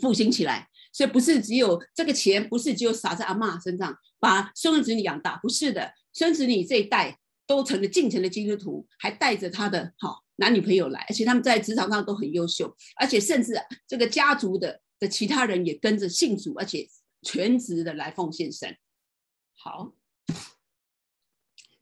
[0.00, 0.70] 复兴起来。
[0.92, 13.54] 所以不是只有这个钱，不是只有撒在阿嬷身上，把孙子女养大，不是的，孙子女这一代都成了敬虔的基督徒，还带着他的好男女朋友来，而且他们在职场上都很优秀，而且甚至
[13.88, 16.86] 这个家族的的其他人也跟着信主，而且
[17.22, 18.76] 全职的来奉献神。
[19.56, 19.94] 好，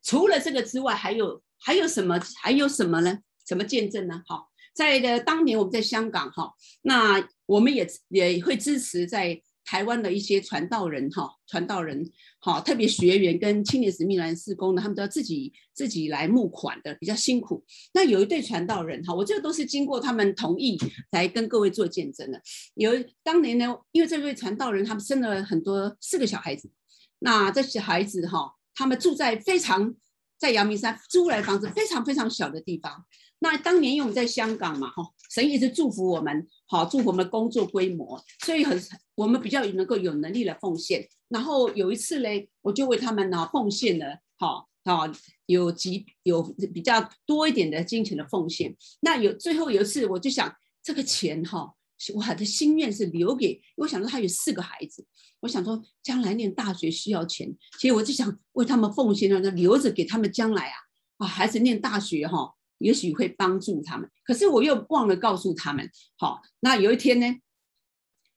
[0.02, 2.20] 除了这个之外，还有还有什么？
[2.40, 3.18] 还有什么呢？
[3.46, 4.22] 什么见证呢？
[4.26, 4.48] 好。
[4.72, 12.08] 在的当年，我们在香港哈，那我们也也会支持在台湾的一些传道人哈，传道人
[12.40, 17.64] 哈，特别学员跟青年使命来事工的，他们都要自己自己来募款的，比较辛苦。
[17.92, 20.78] 那有一对传道人哈，我这个都是经过他们同意
[21.10, 22.40] 来跟各位做见证的。
[22.74, 22.92] 有
[23.24, 26.70] 当年呢，因为这位传道人他们生了很多四个小孩子，
[27.18, 29.92] 那这些孩子哈，他们住在非常
[30.38, 33.04] 在阳明山租来房子非常非常小的地方。
[33.40, 38.82] 那当年因为我们在香港嘛，哈，神一直祝福我们，好，祝福我们工作规模，所以很
[39.14, 41.08] 我们比较能够有能力来奉献。
[41.28, 45.08] 然后有一次嘞，我就为他们呢奉献了，好，好，
[45.46, 46.42] 有几有
[46.74, 48.76] 比较多一点的金钱的奉献。
[49.02, 51.72] 那有最后有一次，我就想这个钱哈，
[52.12, 55.06] 我的心愿是留给，我想说他有四个孩子，
[55.38, 60.74] 我想说将来念大学需要钱，所以我就想为他们奉献，让他留着给他们将来啊，
[61.18, 62.56] 啊，孩子念大学哈。
[62.80, 65.88] 也许会帮助他们，可是我又忘了告诉他们。
[66.16, 67.26] 好，那有一天呢，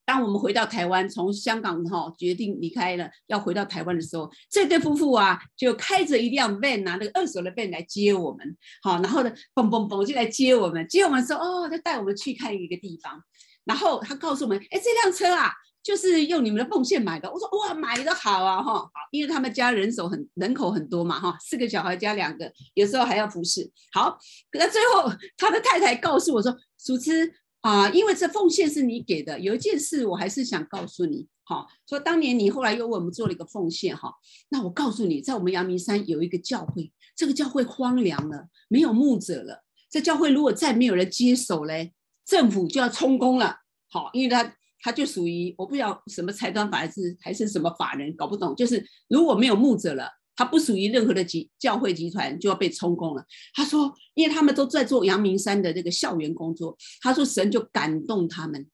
[0.05, 8.57] 当我们回到台湾，从香港哈决定离开了，要回到台湾的时候，这对夫妇啊就开着一辆 van 拿那个二手的 van 来接我们。
[8.81, 13.23] 好，然后呢，嘣嘣嘣就来接我们，接我们说哦，就带我们去看一个地方。
[13.63, 15.51] 然后他告诉我们，哎，这辆车啊。
[15.83, 23.69] 就是用你们的奉献买的，我说哇，买的好啊哈，好，因为他们家人手很人口很多嘛哈，四个小孩加两个，有时候还要服侍。
[23.91, 24.17] 好，
[24.49, 34.13] 可最后他的太太告诉我说，淑芝啊，因为这奉献是你给的，有一件事我还是想告诉你，哈，说当年你后来又为我们做了一个奉献哈，
[34.47, 41.91] 那我告诉你，在我们阳明山有一个教会，这个教会荒凉了，没有牧者了，这教会如果再没有人接手嘞，
[42.25, 43.57] 政府就要充公了，
[43.89, 44.55] 好，因为他。
[44.83, 48.53] 他就属于我不知道什么财团法还是还是什么法人，搞不懂。
[48.53, 53.25] 就是如果没有牧者了，他不属于任何的集教会集团，就要被充公了。
[53.53, 58.67] 他说，因为他们都在做阳明山的这个校园工作，他说神就感动他们，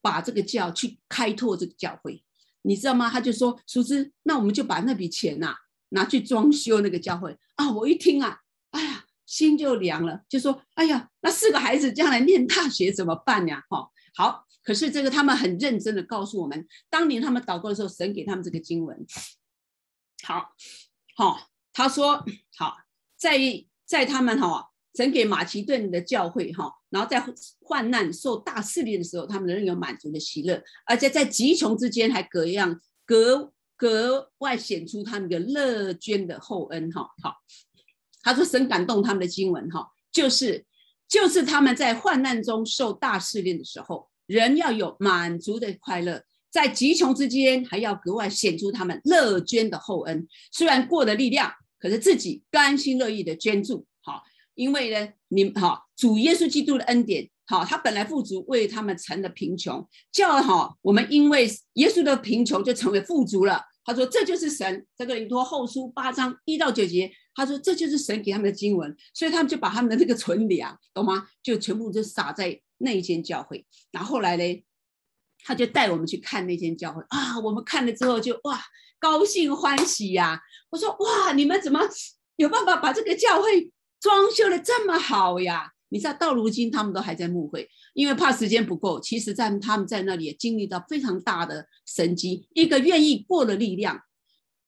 [0.00, 2.22] 把这个教去开拓这个教会，
[2.62, 3.10] 你知道吗？
[3.10, 5.56] 他就说，叔侄，那我们就把那笔钱呐、
[5.88, 7.68] 拿去装修那个教会啊。
[7.72, 8.38] 我一听啊，
[8.70, 13.64] 哎呀，心就凉了，就说，哎呀，那四个孩子将来念大学怎么办呀？
[13.68, 14.44] 哈，好。
[14.68, 19.06] 可是这个，他们很认真的告诉我们，当年他们祷告的时候，神给他们这个经文。
[20.22, 20.54] 好，
[21.16, 22.22] 好，他说，
[22.54, 22.76] 好，
[23.16, 23.38] 在
[23.86, 27.24] 在他们哈，神给马其顿的教会哈，然后在
[27.60, 37.08] 患难受大试炼的时候，他们仍有满足的喜乐，而且在极穷之间还各样格格外显出他们的乐捐的厚恩哈。
[37.22, 37.36] 好，
[38.20, 40.66] 他说神感动他们的经文哈，就是
[41.08, 50.28] 就是他们在患难中受大试炼的时候，人要有满足的快乐，在极穷之间还要格外显出他们乐捐的厚恩。
[50.52, 53.86] 虽然过了力量，可是自己甘心乐意的捐助。
[54.02, 54.22] 好
[54.54, 63.62] 因为呢，你哈主耶稣基督的恩典，好，他本来富足，为他们成了贫穷，叫好我们因为耶稣的贫穷就成为富足了。
[63.84, 71.26] 他说这就是神，这个哥林多后书八章一到九节，他说这就是神给他们的经文，所以他们就把他们的那个存粮，懂吗？
[71.42, 73.66] 就全部就撒在那一间教会。
[73.90, 74.64] 然后后来呢，
[75.44, 78.60] 他就带我们去看那间教会啊，我们看了之后就哇
[78.98, 81.80] 高兴欢喜呀、我说哇，你们怎么
[82.36, 83.72] 有办法把这个教会？
[84.00, 85.72] 装修的这么好呀！
[85.88, 89.00] 你知道到如今他们都还在牧会，因为怕时间不够。
[89.00, 92.48] 其实，在他们在那里也经历到非常大的神迹。
[92.54, 94.00] 一个愿意过了力量，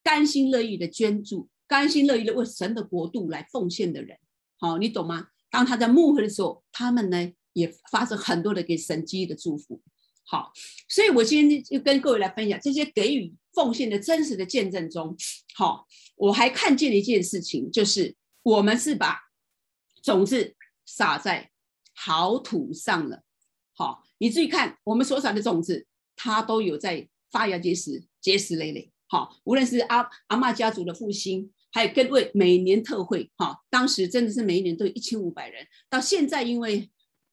[0.03, 4.19] 甘心乐意的捐助，甘心乐意的为神的国度来奉献的人，
[4.59, 5.29] 好，你懂吗？
[5.49, 9.81] 当他在牧会的时候，他们呢也发生很多的给神迹的祝福。
[10.25, 10.53] 好，
[10.89, 15.17] 所以我今天就跟各位来分享这些给予奉献的真实的见证中，
[15.55, 15.87] 好，
[16.17, 18.17] 我还看见了一件事情，就是。
[18.43, 19.19] 我们是把
[20.03, 21.51] 种子撒在
[21.93, 23.23] 好土上了，
[23.75, 25.87] 好，你注意看，我们所撒的种子，
[26.17, 28.91] 它都有在发芽结实，结实累累。
[29.09, 36.91] 好，无论是阿阿嬷家族的复兴，还有各位每年特会，哈，当时真的是每一年都有一千五百人，到现在因为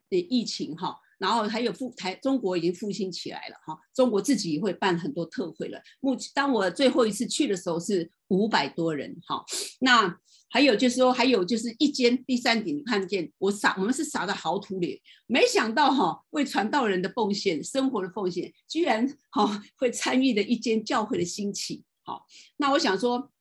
[0.09, 0.97] 的疫情，哈。
[1.19, 5.81] 然后还有复台，中国已经复兴起来了哈，中国自己也会办很多特会了。
[5.99, 9.43] 目前当我最后一次去的时候是五百多人哈。
[9.79, 10.15] 那
[10.47, 21.83] 还有就是说，还有就是一间第三点，你看见我撒，我们是撒在好土里，没想到哈，为传道人的奉献、生活的奉献，居然哈会参与的一间教会的兴起。
[22.03, 23.31] 好，那我想说，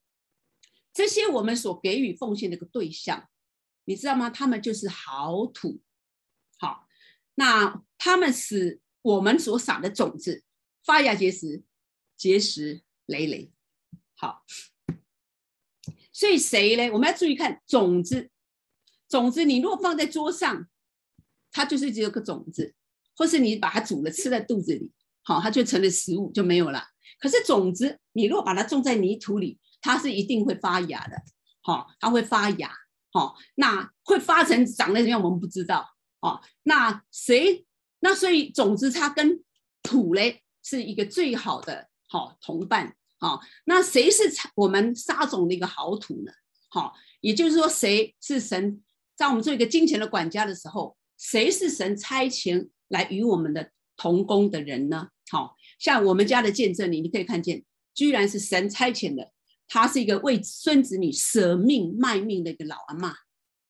[0.95, 3.29] 这些我们所给予奉献的一个对象，
[3.85, 4.31] 你知道吗？
[4.31, 5.83] 他们就是好土。
[7.37, 10.43] 那他们使我们所撒的种子
[10.85, 11.63] 发芽结实，
[12.17, 13.53] 结实累累。
[14.17, 14.45] 好，
[16.13, 16.91] 所以谁呢？
[16.91, 18.31] 我们要注意看种子。
[19.09, 20.67] 种子你如果放在桌上，
[21.53, 22.75] 它就是只有个种子；
[23.15, 26.89] 或是你把它煮了吃在肚子里，好，它就成了食物就没有了。
[27.21, 31.23] 可是种子，你如果把它种在泥土里，它是一定会发芽的。
[31.63, 32.73] 好，它会发芽。
[33.13, 35.23] 好，那会发成长得怎么样？
[35.23, 35.96] 我们不知道。
[36.29, 37.65] 哦，那谁？
[38.01, 39.43] 那所以种子它跟
[39.83, 42.95] 土嘞是一个最好的好、哦、同伴。
[43.19, 46.31] 好、哦，那谁是我们撒种的一个好土呢？
[46.69, 48.83] 好、哦，也就是说，谁是神
[49.17, 55.09] 在我们做一个金钱的管家的时候，谁是神差遣来与我们的同工的人呢？
[55.31, 59.33] 好、哦，像我们家的见证里，你可以看见，居然是神差遣的，
[59.67, 63.15] 他是一个为孙子女舍命卖命的一个老阿嬷。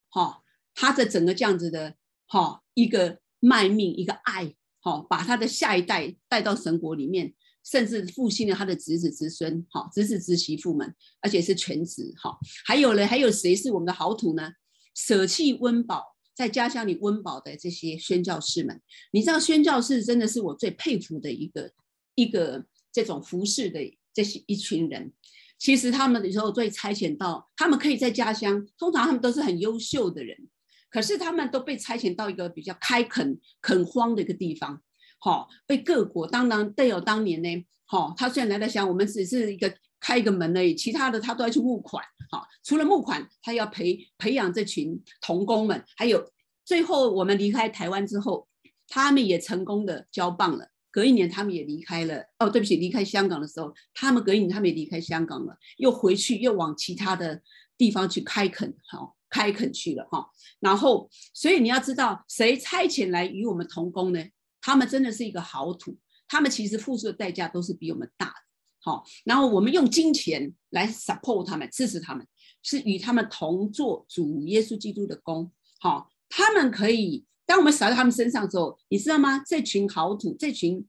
[0.08, 0.42] 好、哦，
[0.74, 1.94] 他的整个这样子的。
[2.26, 7.32] 好，一个卖命，一个爱，好，把他的下一代带到神国里面，
[7.64, 14.50] 甚至复兴了他的子子子孙，好，子子侄媳妇们，而且是全职，好，还有呢，还有谁是我们的好土呢？
[14.94, 18.80] 舍弃温饱，在家乡里温饱的这些宣教士们，
[19.12, 21.72] 你知道宣教士真的是我最佩服的一个
[22.14, 23.80] 一个这种服侍的
[24.12, 25.12] 这些一群人。
[25.58, 30.48] 其实他们有时候最差遣到，他们可以在家乡，通常他们都是很优秀的人。
[30.96, 34.80] 可是他们都被差遣到一个比较开垦、垦荒的一个地方，
[35.18, 46.32] 好、被各国当然队友当年呢，好、他虽然来到香我们只是一个开一个门而已，其他的他都要去募款，好、除了募款，他要培培养这群童工们，还有
[46.64, 48.48] 最后我们离开台湾之后，
[48.88, 50.66] 他们也成功的交棒了。
[50.90, 57.42] 隔一年他们也离开了，哦，对不起，离开香港的时候，他们隔一年他们也离开香港了，又回去又往其他的
[57.76, 64.24] 地方去开垦，好、开垦去了哈，然后所以你要知道谁差遣来与我们同工呢？
[64.60, 68.34] 他们真的是一个好土，他们其实付出的代价都是比我们大的。
[68.80, 72.26] 好，然后我们用金钱来 support 他们，支持他们，
[72.62, 75.52] 是与他们同做主耶稣基督的工。
[75.80, 79.42] 好，他们可以当我们撒在他们身上之后，你知道吗？
[79.46, 80.86] 这群好土，这群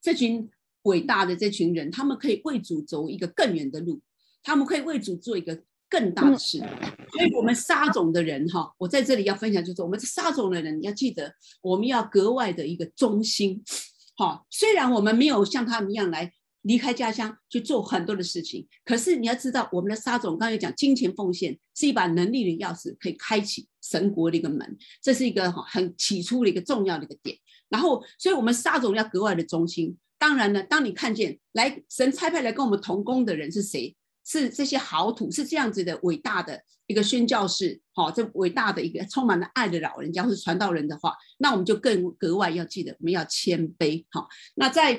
[0.00, 0.48] 这群
[0.82, 4.00] 伟大的这群人，他们可以为主走一个更远的路，
[4.42, 5.62] 他们可以为主做一个。
[5.94, 6.58] 更大的事，
[7.12, 11.32] 所以我们撒种的人哈，我在这里要分享就是，我们撒种的人，你要记得，
[11.62, 13.62] 我们要格外的一个忠心，
[14.16, 14.42] 哈。
[14.50, 16.32] 虽然我们没有像他们一样来
[16.62, 18.66] 离开家乡去做很多的事情。
[18.84, 27.38] 可是你要知道，我们的沙种刚才讲，金钱奉献是一把能力的钥匙，可以开启神国的一个门，这是一个很起初的一个重要的一个点。
[27.68, 29.96] 然后，所以我们沙种要格外的忠心。
[30.18, 33.94] 当然呢，当你看见来神差派来跟我们同工的人是谁？
[34.24, 44.26] 是这些好土，是这样子的伟大的一个宣教士，好，这伟大的一个充满了爱的老人家或是传道人的话，那我们就更格外要记得，我们要谦卑，哈。
[44.54, 44.98] 那在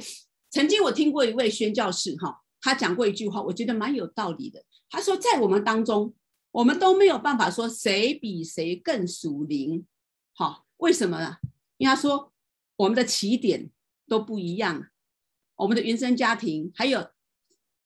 [0.52, 4.64] 曾经我听过一位宣教士，哈，他讲过一句话，我觉得蛮有道理的。
[4.90, 6.14] 他说，在我们当中，
[6.52, 9.86] 我们都没有办法说谁比谁更属灵，
[10.34, 11.38] 好，为什么呢？
[11.78, 12.32] 因为他说
[12.76, 13.72] 我们的起点
[14.08, 14.88] 都不一样，
[15.56, 17.08] 我们的原生家庭还有。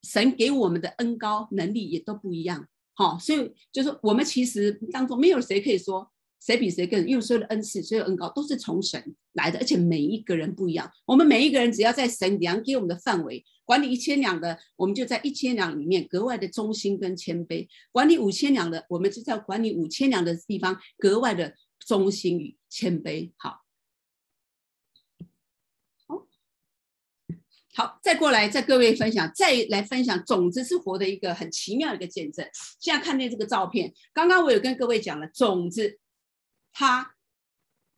[0.04, 10.90] 神给我们的恩高能力也都不一样，好，所以就是我们其实当中没有谁可以说谁比谁更，因为所有的恩赐、所有恩高都是从神来的，而且每一个人不一样。
[11.06, 21.54] 我们每一个人只要在神量给我们的范围，管理一千两的，我们就在一千两里面格外的忠心跟谦卑；管理五千两的，我们就在管理五千两的地方格外的
[21.86, 23.32] 忠心与谦卑。
[23.36, 23.60] 好。
[27.80, 32.46] 好，再过来，再各位分享，再来分享，种子是活的一个很奇妙的一个见证。
[32.78, 35.98] 现在看见这个照片，刚刚我有跟各位讲了，种子
[36.74, 37.16] 它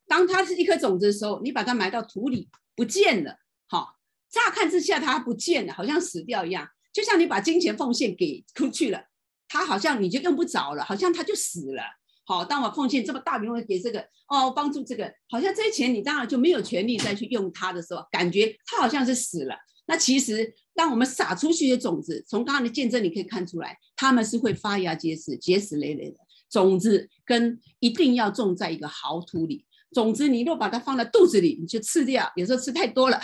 [0.08, 3.96] 当它是一颗种子的时候，你把它埋到土里不见了，好，
[4.30, 9.06] 乍看之下它不见了，好像死掉一样，就像你把金钱奉献给出去了，
[9.48, 11.82] 它好像你就用不着了，好像它就死了。
[12.24, 19.56] 好，当我奉献这么大笔用给这个哦，帮助这个，好像这些钱你当然就没有权利再去用它的时候，感觉它好像是死了。
[19.86, 26.18] 那其实，当我们撒出去的种子，从刚刚的见证你可以看出来，他们是会发芽结实、结实累累的
[26.50, 29.66] 种子，跟一定要种在一个好土里。
[29.92, 33.20] 种子你若把它放在肚子里，你就吃掉，有时候吃太多了，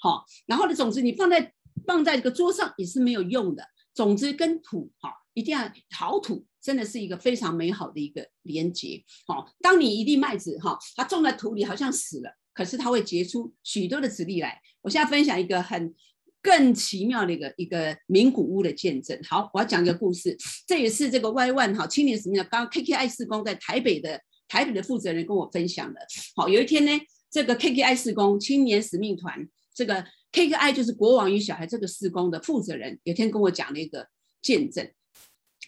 [0.00, 0.24] 好。
[0.46, 1.52] 然后的种子你放在
[1.86, 3.62] 放在这个桌上也是没有用的。
[3.94, 9.04] 种子跟土，哈，一定要好土，真的是一个非常美好的一个连接。
[9.26, 12.30] 好，当你一粒麦子，哈，它种在土里好像死了。
[12.56, 14.58] 可是它会结出许多的子粒来。
[14.80, 15.94] 我现在分享一个很
[16.40, 19.18] 更奇妙的一个一个名古屋的见证。
[19.28, 20.34] 好，我要讲一个故事，
[20.66, 26.00] 这也是这个 Y One 哈青年使命的刚 KKI 事工在台北的台北的负责人跟我分享的。
[26.34, 26.92] 好，有一天呢，
[27.30, 34.08] 这个 KKI 事工青年使命团这个 KKI 就是国王与小孩这个事工的负责人，有一天跟我讲了一个
[34.40, 34.90] 见证。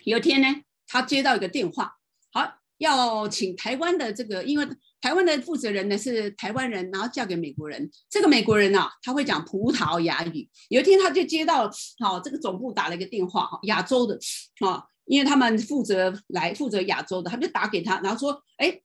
[0.04, 0.46] 有一天呢，
[0.86, 1.92] 他接到一个电话，
[2.32, 4.66] 好，要请台湾的这个因为。
[5.00, 7.88] 台湾的负责人呢是台湾人，然后嫁给美国人。
[8.10, 10.48] 这个美国人啊，他会讲葡萄牙语。
[10.68, 11.70] 有一天他就接到
[12.00, 14.18] 好这个总部打了一个电话，哈，亚洲的
[14.66, 18.80] 啊，因为他们负责来负责亚洲的，他就打给他，然后说，哎，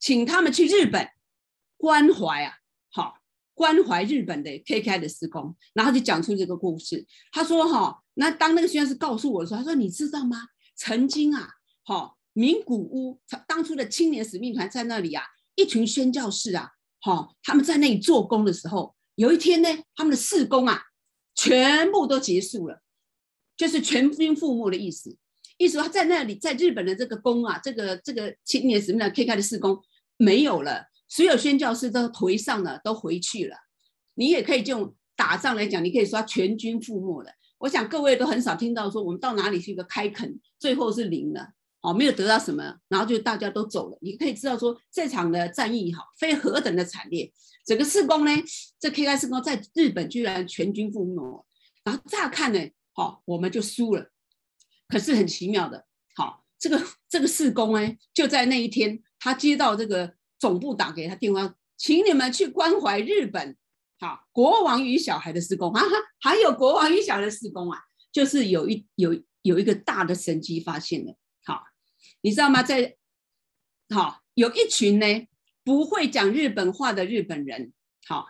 [0.00, 1.08] 请他们去日本
[1.76, 2.54] 关怀啊，
[2.90, 3.18] 好
[3.54, 7.06] 关怀日本的 K K 的施工，然后就讲出这个故事。
[7.30, 10.48] 他说哈，那当那个宣教士告诉我的时候，他说你知道吗？
[10.74, 11.48] 曾经啊，
[11.84, 15.24] 好名古屋当初的青年使命团在那里啊。
[15.56, 20.82] 一群宣教士啊，好，他们在那里做工的时候，有一天呢，他们的事工啊，
[21.34, 22.80] 全部都结束了，
[23.56, 25.16] 就是全军覆没的意思。
[25.56, 29.80] 意思说在那里，在日本的这个工啊，这个这个青年使命的 kk 的事工
[30.16, 33.56] 没有了，所有宣教士都回上了，都回去了。
[34.14, 37.30] 你也可以用打仗来讲，你可以说全军覆没了。
[37.58, 41.50] 我想各位都很少听到说我们到哪里去一个开垦，最后是零了。
[41.84, 43.98] 哦，没有得到什么，然后就大家都走了。
[44.00, 47.30] 你可以知道说，这场的战役哈，非何等的惨烈。
[47.66, 48.30] 整个事工呢，
[48.80, 51.44] 这 K.I 事工在日本居然全军覆没。
[51.84, 54.10] 然后乍看呢，好，我们就输了。
[54.88, 55.84] 可是很奇妙的，
[56.16, 63.54] 好，这个这个事工呢，就在那一天，他接到这个总部打给他电话，请你们去关怀日本，
[64.00, 65.82] 好，国王与小孩的事工啊，
[66.18, 67.78] 还有国王与小孩的事工啊，
[68.10, 71.14] 就是有一有有一个大的神迹发现了。
[72.22, 72.62] 你知道吗？
[72.62, 72.96] 在
[73.94, 75.06] 好有一群呢
[75.62, 77.72] 不会讲日本话的日本人，
[78.06, 78.26] 好，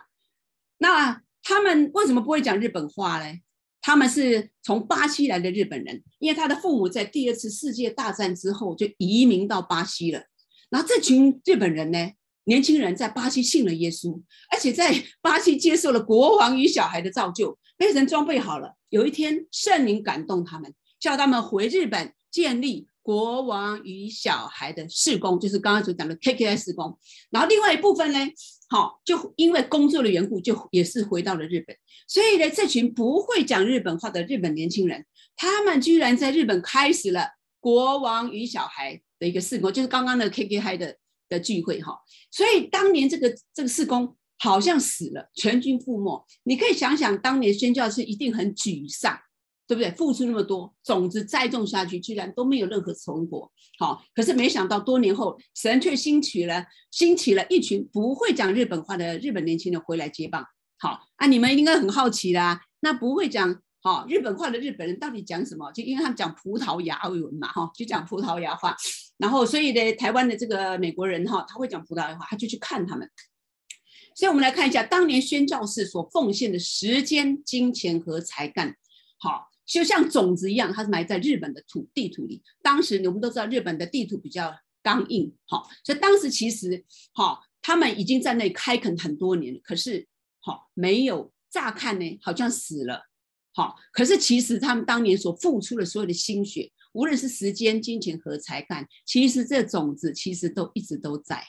[0.77, 3.39] 那他们为什么不会讲日本话呢？
[3.81, 10.23] 他们是从巴西来的日本人，因为他的父母在第二次世界大战之后就移民到巴西了。
[10.69, 12.11] 然后这群日本人呢，
[12.45, 18.73] 年轻人在巴西信了耶稣，而且在巴西接受了国王与小孩的造就，被人装备好了。
[18.89, 22.87] 有一天圣灵感动他们，叫他们回日本建立。
[23.05, 26.97] 国王与小孩的事工，就是刚刚所讲的 KKI 事工。
[27.29, 28.17] 然后另外一部分呢，
[28.67, 31.77] 好，就因为工作的缘故，就也是回到了日本。
[32.07, 37.27] 所以呢，这群不会讲日本话的日本年轻人，他们居然在日本开始了
[37.59, 40.97] 国王与小孩的一个事工，就是刚刚的 KKI 的
[41.29, 41.99] 的聚会哈。
[42.31, 46.25] 所以当年这个这个事工好像死了，全军覆没。
[46.41, 49.15] 你可以想想，当年宣教士一定很沮丧，
[49.67, 49.91] 对不对？
[49.91, 53.51] 付出那么多，种子栽种下去，居然都没有任何成果。
[53.79, 60.45] 好，可是没想到多年后，神却兴起了，兴起了一群不会讲日本话的日本年轻人回来接棒。
[60.77, 65.71] 好，啊，你们应该很好奇啦，那不会讲好日本话的日本人到底讲什么？
[65.71, 68.75] 就因为他们讲葡萄牙文嘛，哈，就讲葡萄牙话。
[69.17, 73.09] 然后，所以呢，台湾的这个美国人哈，他会讲葡萄牙话，他就去看他们。
[74.13, 78.75] 所以，我们来看一下当年宣教士所奉献的时间、金钱和才干，
[79.19, 82.41] 好，就像种子一样，它是埋在日本的土地土里。
[82.61, 90.07] 当时我们都知道，日本的地土比较刚硬，好，所以当时其实，好，他们已经在那里开垦很多年了，可是，
[90.39, 93.01] 好，没有乍看呢，好像死了，
[93.53, 101.43] 好，可是其实他们当年所付出的所有的心血，无论是时间、金钱和才干，其实这种子其实都一直都在，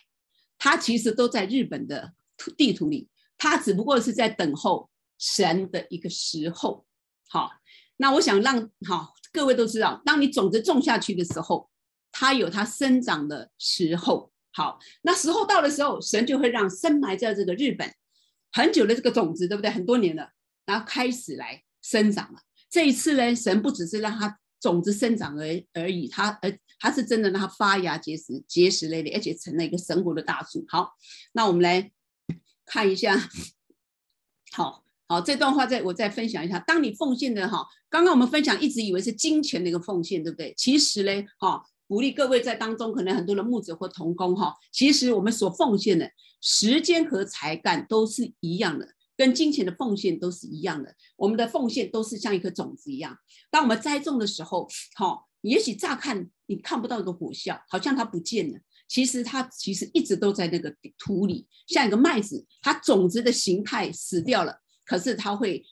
[0.59, 2.15] 它其实都在日本的。
[2.39, 3.09] 土地图里，
[3.39, 6.85] 它只不过是在等候神的一个时候。
[7.31, 7.51] 好，
[7.99, 11.71] 那我想让好各位都知道，当你种子种下去的时候，
[12.13, 14.33] 它有它生长的时候。
[14.53, 17.95] 好，那时候到的时候，神就会让深埋在这个日本
[18.53, 19.71] 很久的这个种子，对不对？
[19.71, 20.31] 很多年了，
[20.65, 22.41] 然后开始来生长了。
[22.71, 25.45] 这一次呢，神不只是让它种子生长而
[25.75, 30.65] 而已，它而它是真的让它发芽结实，结实累累，而且成了一个神国的大树。
[30.69, 30.95] 好，
[31.33, 31.93] 那我们来。
[32.69, 33.17] 看一下，
[34.51, 36.59] 好好这段话再我再分享一下。
[36.61, 40.53] 当你奉献的哈，刚刚我们分享一直以为是金钱的一个奉献，对不对？
[40.57, 50.95] 其实呢，哈，鼓励各位在当中可能很多的牧者或童工哈，其实我们所奉献的时间和才干都是一样的，跟金钱的奉献都是一样的。
[51.17, 53.17] 我们的奉献都是像一颗种子一样，
[53.51, 58.59] 当我们栽种的时候，哈，也许乍看你看不到一个果效，好像它不见了。
[58.89, 65.63] 其实它其实一直都在那个土里，像一个麦子，它种子的形态死掉了，可是它会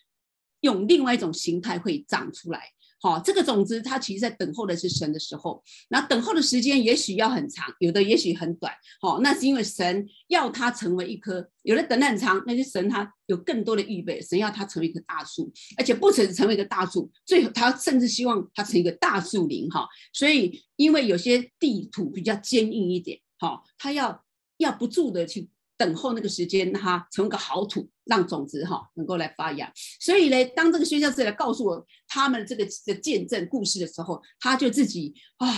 [0.61, 2.71] 用另外一种形态会长出来。
[3.01, 8.73] 好，这个种子它其实在等候的是神的时候，那等候的时间也许要很长，有的也许很短。
[8.99, 19.69] 好，那是因为神要它成为一棵，有的等得很长，那就神他有更多的预备，神要它成为一棵大树，而且不只是成为一个大树，最后他甚至希望它成一个大树林。
[19.69, 24.25] 哈，所以因为有些地土比较坚硬一点，好，它要
[24.57, 25.51] 要不住的去。
[25.77, 29.73] 等候那个时间，哈，成为个好土，让种子哈能够来发芽。
[30.01, 35.49] 所以呢，当这个宣教士来告诉我他们这个的见证故事的时候，他就自己啊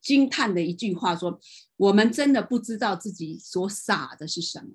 [0.00, 1.40] 惊叹的一句话说
[1.76, 4.68] ：“我们真的不知道自己所撒的是什么。”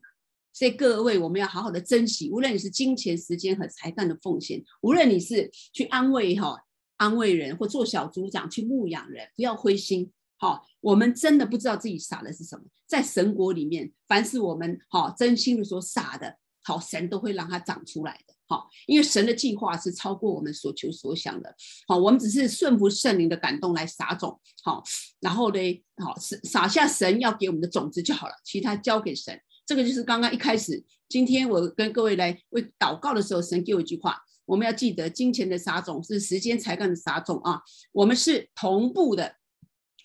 [0.51, 6.57] 所以各位，我们要好好的珍惜，无论你是金钱、时间和才干的奉献，无论你是去安慰哈
[6.97, 10.11] 安慰人，或做小组长去牧养人，不要灰心。
[10.39, 12.63] 好，我们真的不知道自己撒的是什么。
[12.87, 18.33] 在神国里面，凡是我们好真心的所撒的，好神都会让它长出来的。
[18.47, 21.53] 好，因为神的计划是超过我们所求所想的。
[21.87, 24.39] 好，我们只是顺服圣灵的感动来撒种。
[24.63, 24.81] 好，
[25.19, 29.37] 然后呢，好撒下神要给我们的种子就好了，其他交给神。
[29.65, 37.61] 这个就是刚刚一开始，今天我跟各位来为祷告的时候，神给我一句话：我们要记得，金钱的撒种是时间才干的撒种啊，
[37.91, 39.35] 我们是同步的。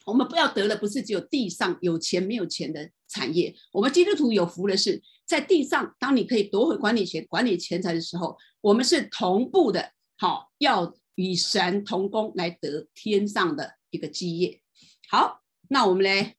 [0.05, 14.61] 我们不要得了不是只有地上有钱没有钱的产业，我们基督徒有福的是在地上，当你可以夺回管理权、管理钱财的时候，我们是同步的，好，要与神同工来得天上的一个基业。
[15.11, 16.37] 好，那我们来。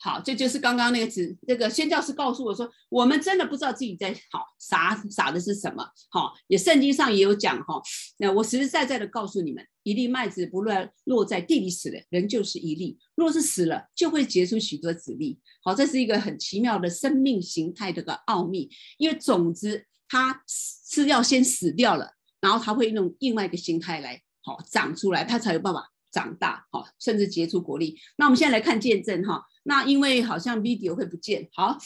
[0.00, 5.84] 好，这就是刚刚那个字，这个宣教师告诉我说，我们真的不知道自己在好傻傻的是什么。
[6.08, 7.82] 好，也圣经上也有讲哈。
[8.18, 15.40] 那我实实在在的告诉你们，一粒麦子不论落在地里死了，仍旧是一粒；若是死了，就会结出许多子粒。
[15.64, 18.70] 好，这是一个很奇妙的生命形态的个奥秘。
[18.98, 27.98] 因为种子它是要先死掉了，然后它会用另外一个形态来好长出来，它才有办法长大，好，甚至结出果粒。
[28.16, 29.42] 那我们现在来看见证哈。
[29.68, 31.76] 那因为好像 video 会不见，好，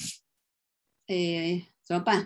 [1.09, 2.24] 诶，怎么办？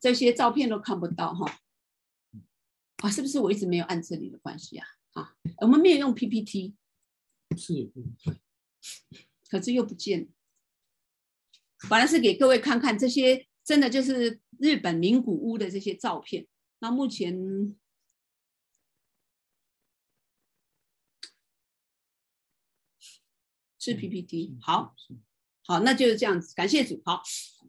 [0.00, 1.58] 这些照片都看不到哈，
[3.02, 4.86] 啊，是不是我一直没有按这里的关系啊？
[5.12, 6.74] 啊，我们没有用 PPT，
[7.54, 7.92] 是，
[9.50, 10.28] 可是又不见。
[11.90, 16.46] 本来是给各位看看这些，真的就是日本名古屋的这些照片。
[16.78, 17.76] 那目前。
[23.86, 24.92] 是 PPT，好，
[25.64, 27.00] 好，那就是这样子，感谢主。
[27.04, 27.22] 好，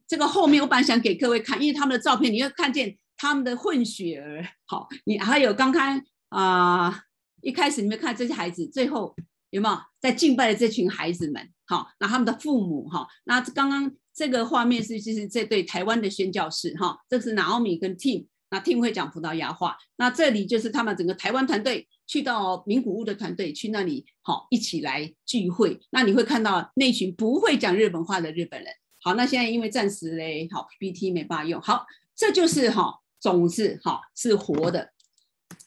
[0.07, 4.43] 这个后面我本来想给各位看，因为他们的照片，你会看见他们的混血儿。
[4.65, 7.01] 好，你还有刚刚啊、呃，
[7.41, 9.15] 一开始你们看这些孩子，最后
[9.51, 11.47] 有没有在敬拜的这群孩子们？
[11.67, 28.73] 好，那他们的父母哈，那刚刚这个画面是就是这对台湾的宣教士哈，这是 Naomi 跟 Tim，那 Tim 会讲葡萄牙话，那这里就是他们整个台湾团队去到名古屋的团队去那里好一起来聚会，那你会看到那群不会讲日本话的日本人。
[29.01, 31.85] 好，那现在因为暂时嘞，好 PPT 没办法用，好，
[32.15, 34.93] 这就是哈种子哈是活的，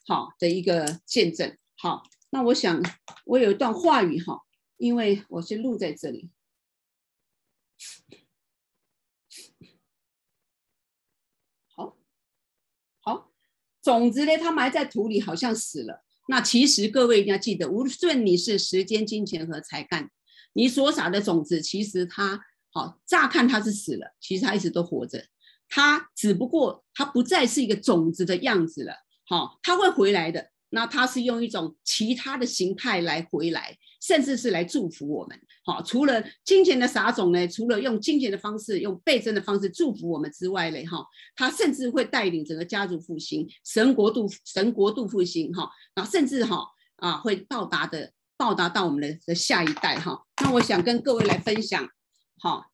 [0.06, 2.02] 好的一个见证，好。
[2.32, 2.80] 那我想，
[3.24, 4.42] 我有一段话语哈，
[4.76, 6.30] 因为我是录在这里。
[11.74, 11.96] 好，
[13.00, 13.32] 好，
[13.82, 16.04] 种子呢，它埋在土里，好像死了。
[16.30, 20.08] 那其实各位一定要记得，无论你是时间、金钱和才干，
[20.52, 25.26] 你所撒的种子，其实它好，乍看它是死了，其实它一直都活着。
[25.68, 28.94] 它只不过它不再是一个种子的样子了，
[29.26, 30.50] 好，它会回来的。
[30.68, 35.36] 那它是用一种其他的形态来回来，甚至是来祝福我们。
[35.62, 41.04] 好，除了金钱的撒种呢，除了用金钱的方式、用倍增的方式祝福我们之外嘞，哈，
[41.36, 46.64] 他甚至会带领整个家族复兴、神国度、神国度复兴，哈，啊，甚至哈
[46.96, 50.24] 啊会报答的报答到我们的的下一代，哈。
[50.42, 51.86] 那我想跟各位来分享，
[52.38, 52.70] 好，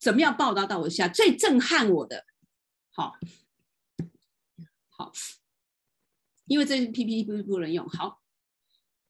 [0.00, 2.24] 怎么样报答到我下最震撼我的，
[2.90, 3.14] 好，
[4.88, 5.12] 好。
[6.46, 8.20] 因为这 PPT 不不能用，好，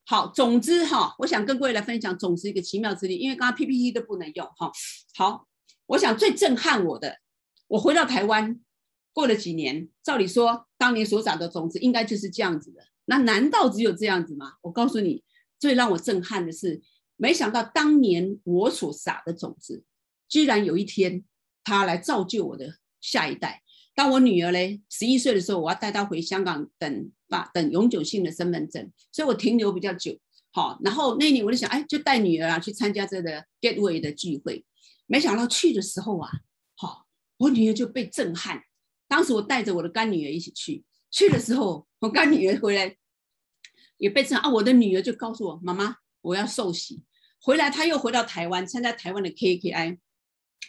[0.07, 4.71] 好，总之哈，我想跟各位来分享种子一个奇妙之力，因为刚刚 PPT 都不能用哈。
[5.15, 5.49] 好，
[5.87, 7.19] 我想最震撼我的，
[7.69, 8.61] 我回到台湾
[9.15, 14.53] 过了几年，照理说当年所撒的种子应该就是这样子的，那难道只有这样子吗？
[14.61, 15.25] 我告诉你，
[15.59, 16.83] 最让我震撼的是，
[17.17, 19.85] 没想到当年我所撒的种子，
[20.29, 21.25] 居然有一天
[21.65, 23.64] 它来造就我的下一代。
[23.95, 30.19] 当我女儿嘞十一岁的时候，我要带她回香港等把等永久性的身份证，所以我停留比较久。
[30.51, 34.65] 好，然后那年我就想，哎，就带女儿啊去参加这个 Gateway 的聚会。
[35.07, 36.31] 没想到去的时候啊，
[36.77, 38.63] 好，我女儿就被震撼。
[39.07, 42.97] 当时我带着我的干女儿一起去，去的时候我干女儿回来
[43.99, 44.49] 也被震啊。
[44.49, 47.05] 我的女儿就告诉我妈妈，我要受洗。
[47.41, 49.99] 回来她又回到台湾参加台湾的 KKI。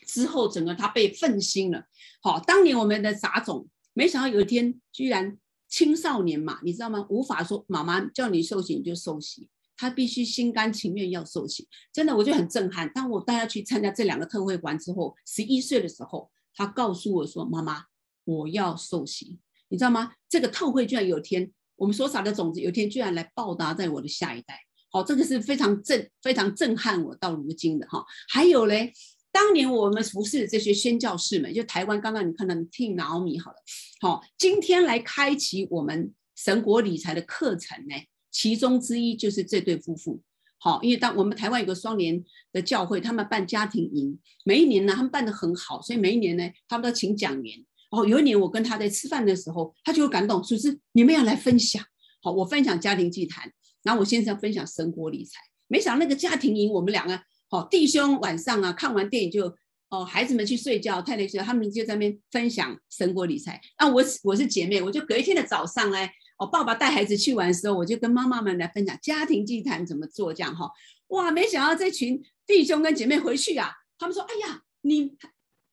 [0.08, 1.86] 之后，整个他被奋心了。
[2.22, 5.38] 好，当年我们的杂种，没想到有一天居然
[5.68, 7.06] 青少年嘛，你知道吗？
[7.10, 11.68] 无法说妈妈叫你受洗你就受洗，他必须心甘情愿要受洗。
[11.94, 12.92] 真的，我就很震撼。
[12.94, 17.84] 当我带他去参加这两个特会馆之后，十一岁的时候，他告诉我说：“妈妈，
[18.24, 19.40] 我要受洗。”
[19.70, 20.14] 你知道吗？
[20.30, 24.60] 这个特会居然有一天，我们所撒的种子，有一天居然来报答在我的下一代。
[24.92, 28.06] 好，这个是非常震、非常震撼我到如今的哈。
[28.30, 28.94] 还有嘞。
[29.36, 33.58] 当年我们服侍的这些宣教士们，就台湾刚刚你看到听 Naomi 好了，
[34.00, 37.96] 好，今天来开启我们神国理财的课程呢，
[38.32, 40.22] 其中之一就是这对夫妇，
[40.58, 42.24] 好，因为当我们台湾有个双联
[42.54, 47.66] 的教会，他们办家庭营，每一年呢他们办得很好，所以每一年呢他们都请讲员。
[47.92, 51.84] 哦，有一年我跟他在吃饭的时候，他就有感动，说是你们要来分享，
[52.22, 53.52] 好，我分享家庭祭坛，
[53.84, 57.20] 然后我先生分享神国理财，没想到那个家庭营我们两个。
[57.56, 59.56] 哦，弟兄晚上啊，看完电影就
[59.90, 63.62] 哦，孩子们去睡觉，太太睡觉，他们就在那边分享神国理财。
[63.80, 65.98] 那我我是姐妹，我就隔一天的早上呢，
[66.38, 70.70] 哦，爸爸带孩子去玩的时候，我就跟妈妈们来分享家庭祭坛怎么做，这样哈。
[71.08, 75.16] 哇，没想到这群弟兄跟姐妹回去啊，他们说：“哎呀，你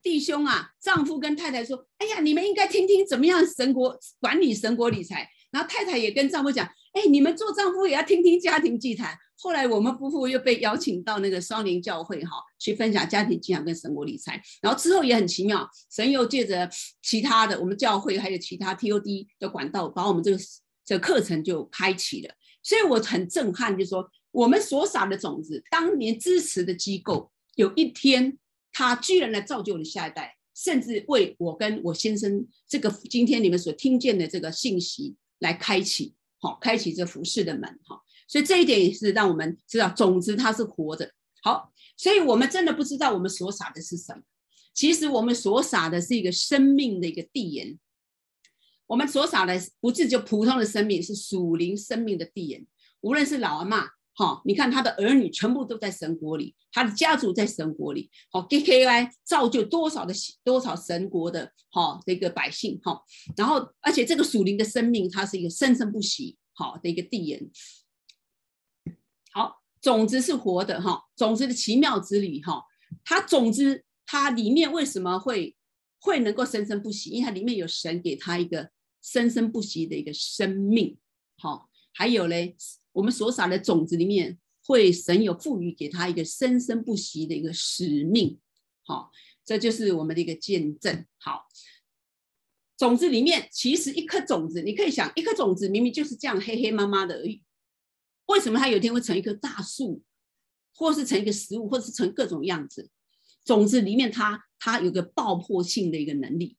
[0.01, 14.41] 弟兄啊，丈夫跟太太说，哎呀，你们应该听听怎么样神国管理神国理财。”然后太太也跟丈夫讲：“哎，你们做丈夫也要听听家庭祭坛。”后来我们夫妇又被邀请到那个双灵教会哈，去分享家庭祭坛跟神国理财。
[14.61, 16.69] 然后之后也很奇妙，神又借着
[17.01, 20.37] 其他的我们教会还有其他 TOD 的管道，把我们这个
[20.85, 22.33] 这课程就开启了。
[22.61, 28.37] 所以我很震撼，就是说我们所撒的种子，当年支持的机构，有一天
[28.71, 36.13] 他居然来造就了下一代，甚至为我跟我先生这个今天你们所听见的这个信息来开启，
[36.43, 38.01] 好，开启这服饰的门哈。
[38.27, 41.09] 所以这一点也是让我们知道种子它是活着。
[41.41, 44.21] 好，所以我们真的不知道我们所撒的是什么。
[44.73, 47.79] 其实我们所撒的是一个生命的一个地缘。
[48.87, 52.67] 我们所撒的不是就普通的生命，是属灵生命的地缘。
[52.99, 63.03] 无论是老阿妈嬷，哈，你看他的儿女全部都在神国里，他的家族在神国里，好，KKI 造就多少的多少神国的哈这个百姓，哈，
[63.35, 67.49] 然后而且这个属灵的生命，它是一个生生不息好的一个地盐。
[69.31, 72.63] 好，种子是活的哈，种子的奇妙之旅哈，
[73.03, 75.55] 它种子它里面为什么会
[75.99, 77.09] 会能够生生不息？
[77.09, 78.69] 因为它里面有神给它一个
[79.01, 80.97] 生生不息的一个生命。
[81.39, 82.55] 好，还有嘞，
[82.93, 88.39] 我们所撒的种子里面会神有赋予给他一个生生不息的一个使命。
[88.85, 89.11] 好，
[89.43, 91.05] 这就是我们的一个见证。
[91.17, 91.47] 好，
[92.77, 97.43] 种子里面其实一颗种子，你可以想，一颗种子明明就是这样黑黑麻麻的而已，
[98.27, 100.01] 为什么它有一天会成一棵大树，
[100.75, 102.89] 或是成一个食物，或是成各种样子？
[103.43, 106.57] 种子里面它它有个爆破性的一个能力，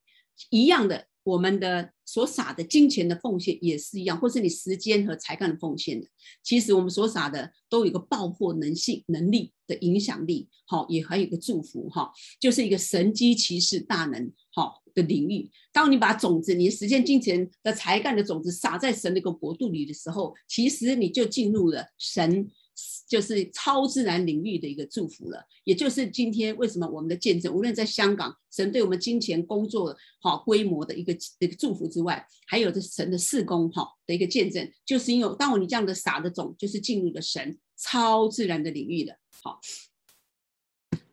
[0.50, 1.08] 一样的。
[1.24, 6.06] 我们的所撒的金钱的奉献也是一样，或是你时间和才干的奉献的，
[6.42, 15.50] 其实我们所撒的都有一个爆破能性能力的影响力，好，也还有一个祝福哈，就是一个神机骑士大能好的领域。
[15.72, 22.48] 当你把种子，你的时间、金钱的才干的种子撒在神的一个国度里的时候，其实你就进入了神。
[23.08, 39.16] 就是超自然领域的一个祝福了，也就是今天为什么我们的见证，无论在香港，神对我们金钱工作好规模的一个一个祝福之外，还有这神的事工哈的一个见证，就是因为当我你这样的撒的种，就是进入了神超自然的领域的。
[39.42, 39.60] 好，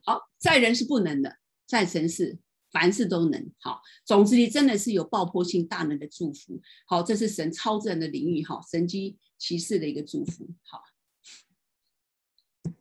[0.03, 1.37] 好，在人是不能的，
[1.67, 2.39] 在神是
[2.71, 3.51] 凡事都能。
[3.59, 6.59] 好，种子里真的是有爆破性大能的祝福。
[6.87, 10.47] 好，这是神超自然的领域哈，神机奇事的一个祝福。
[10.63, 10.81] 好。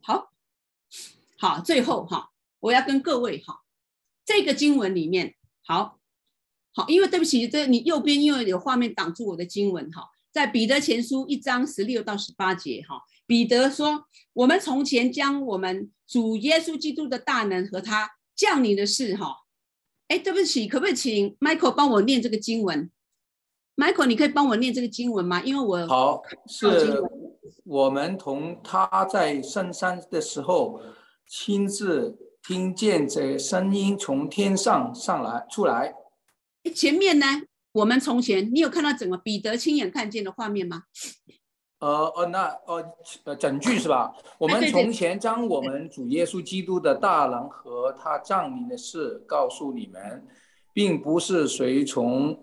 [0.02, 0.32] 好
[1.38, 2.30] 好，最后哈，
[2.60, 3.62] 我要跟各位哈，
[4.24, 5.98] 这个经文里面，好
[6.74, 19.34] 好，因为对不起，这你右边因为有画面挡住我的经文哈，在彼得前书一章十六到十八节哈，彼得说：“我们从前将我们主耶稣基督的大能和他降临的事哈，
[20.08, 22.90] 哎，对不起，可不可以请 Michael 帮我念这个经文
[23.76, 25.42] ？Michael，你可以帮我念这个经文吗？
[25.42, 27.02] 因为我好是。”
[27.64, 30.80] 我们同他在深山的时候，
[31.26, 35.94] 亲自听见这声音从天上上来出来。
[36.74, 37.26] 前面呢？
[37.72, 40.82] 我们从前，你有看到整个彼得亲眼看见的画面吗？
[41.78, 42.92] 呃呃，那呃
[43.24, 44.12] 呃，整句是吧？
[44.38, 50.26] 我们从前将我们主耶稣基督的大能和他降临的事告诉你们，
[50.74, 52.38] 并不是随从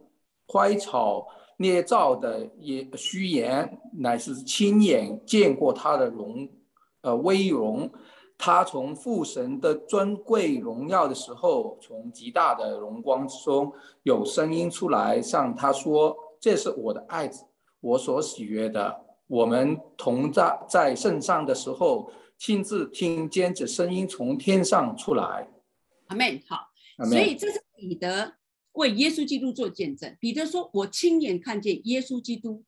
[0.45, 1.27] 乖巧。
[1.57, 6.47] 捏造的也虚言，乃是亲眼见过他的荣，
[7.01, 7.91] 呃威荣。
[8.39, 17.43] 他从父神的尊贵荣耀的时候，从极大的荣光之中有声音出来，向他说：“这是我的爱子，
[17.79, 25.49] 我所喜悦的。”我们同在在圣上的时候，亲自听见这声音从天上出来。
[26.05, 26.39] 阿门。
[26.47, 26.69] 好，
[27.09, 28.36] 所以这是彼得。
[28.77, 32.63] 为耶稣基督做见证，彼得说：“我亲眼看见耶稣基督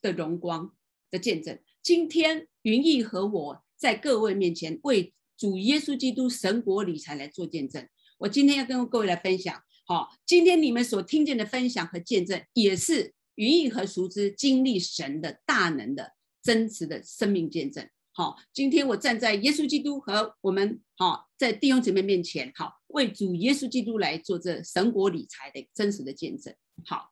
[0.00, 0.74] 的荣光
[1.08, 1.56] 的见证。
[1.80, 7.88] 今天云逸和我在各位面前为主耶稣基督神国理财来做见证。
[8.18, 26.54] 我今天要跟各位来分享，好，今天你们所听见的分享和见证，也是云逸和熟知经历神的大能的真实的生命见证。”好，今天我站在耶稣基督和我们好在弟兄姊妹面前，好为主耶稣基督来做这神国理财的真实的见证。
[26.84, 27.10] 好，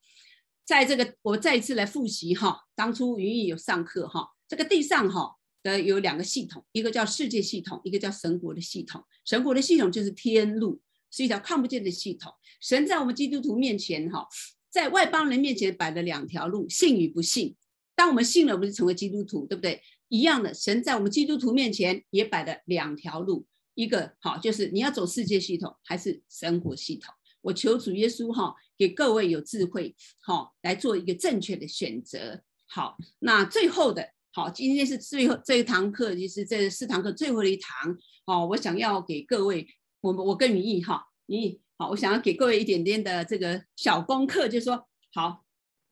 [0.67, 9.03] 在这个我再一次来复习哈，当初云逸有上课哈，这个地上哈的有两个系统，一个叫世界系统，一个叫神国的系统。
[9.25, 12.31] 神国的系统就是天路，是一条看不见的系统。
[12.61, 14.29] 神在我们基督徒面前哈，
[14.69, 17.57] 在外邦人面前摆了两条路，信与不信。
[17.95, 19.83] 当我们信了，我们就成为基督徒，对不对？
[20.11, 27.15] 一样的，神在我们基督徒面前也摆了两条路，一个好就是你要走世界系统还是神国系统。
[27.43, 32.43] 我求主耶稣哈，给各位有智慧，好来做一个正确的选择。
[32.67, 37.97] 好，那最后的好，今天是最后这一堂课，就是这四堂课最后的一堂。
[38.27, 39.67] 好，我想要给各位，
[40.01, 45.45] 我们我跟云逸哈，云逸好，我想要给各位一点点的这个小功课，就是说好，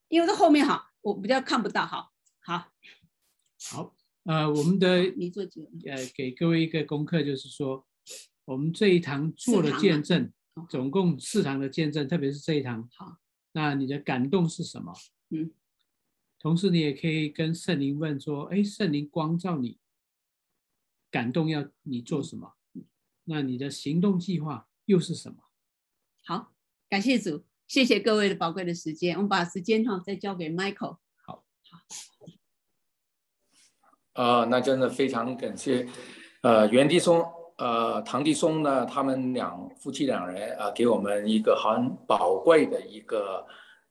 [0.08, 2.10] 因为这后面哈，我比较看不到哈，
[2.40, 2.72] 好，
[3.70, 3.97] 好。
[4.28, 7.86] 呃，我们的你做呃，给各位一个功课，就是说，
[8.44, 10.30] 我们这一堂做了见证，
[10.68, 13.16] 总共四堂的见证，特别是这一堂，好，
[13.52, 14.92] 那你的感动是什么？
[15.30, 15.50] 嗯，
[16.38, 19.78] 同时你也可以跟圣灵问说，哎，圣灵光照你，
[21.10, 22.52] 感动要你做什么？
[23.24, 25.38] 那你的行动计划又是什么？
[26.22, 26.52] 好，
[26.90, 30.98] 感谢主，谢谢各位的宝贵的时间，我们把时间哈再交给 Michael。
[31.24, 31.78] 好，好。
[34.18, 35.86] 呃，那真的非常感谢，
[36.42, 37.24] 呃，袁迪松，
[37.56, 43.46] 呃，唐迪松呢，他们两夫妻两人啊，给我们一个很宝贵的一个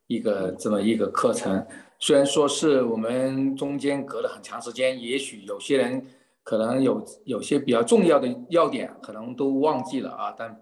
[0.08, 1.66] 一个这么一个课程。
[1.98, 6.06] 虽然说是我们中间隔了很长时间，也许有些人
[6.44, 10.54] 可能有有些比较重要的要点可能都忘记了啊，但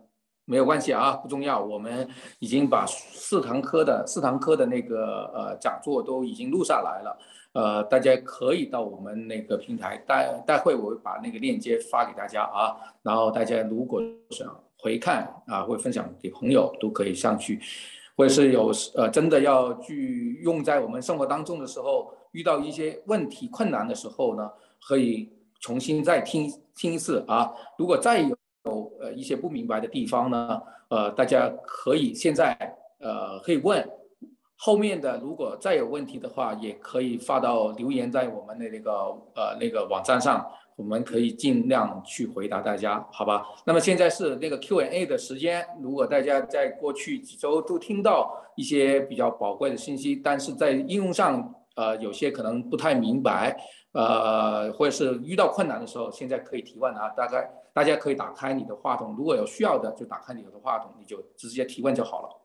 [0.45, 1.59] 没有关系啊，不重要。
[1.59, 2.07] 我们
[2.37, 7.17] 已经把四堂课的四堂课的那个呃讲座都已经录下来了，
[7.55, 12.75] 呃，大家可以到我们那个平台，待待会我会把那个链接发给大家啊。
[13.01, 14.45] 然后大家如果想
[14.77, 17.59] 回看啊，或分享给朋友，都可以上去。
[18.15, 24.51] 或者是有呃真的要去用在我们生活当中的时候，遇到一些问题困难的时候呢，
[24.85, 27.51] 可以重新再听听一次啊。
[27.77, 28.37] 如果再有。
[28.65, 32.57] 有呃一些不明白的地方呢，呃，大家可以现在
[32.97, 33.87] 呃可以问，
[34.57, 38.91] 后面的如果再有问题的话，也可以发到留言在我们的那个
[39.35, 40.45] 呃那个网站上，
[40.75, 43.45] 我们可以尽量去回答大家，好吧？
[43.65, 53.57] 那么现在是那个 Q&A 的时间，如果大家在过去几周都听到一些比较宝贵的信息，但是在应用上呃有些可能不太明白。
[53.97, 57.07] 呃，或者是遇到困难的时候，现在可以提问啊。
[57.15, 62.44] 大概大家可以打开你的话筒，如果有需要的，就打开你的话筒，你就直接提问就好了。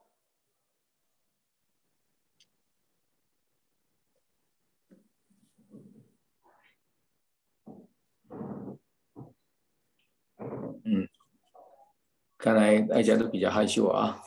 [12.40, 14.20] 看来大家都比较害羞啊。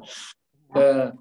[0.74, 1.12] 呃，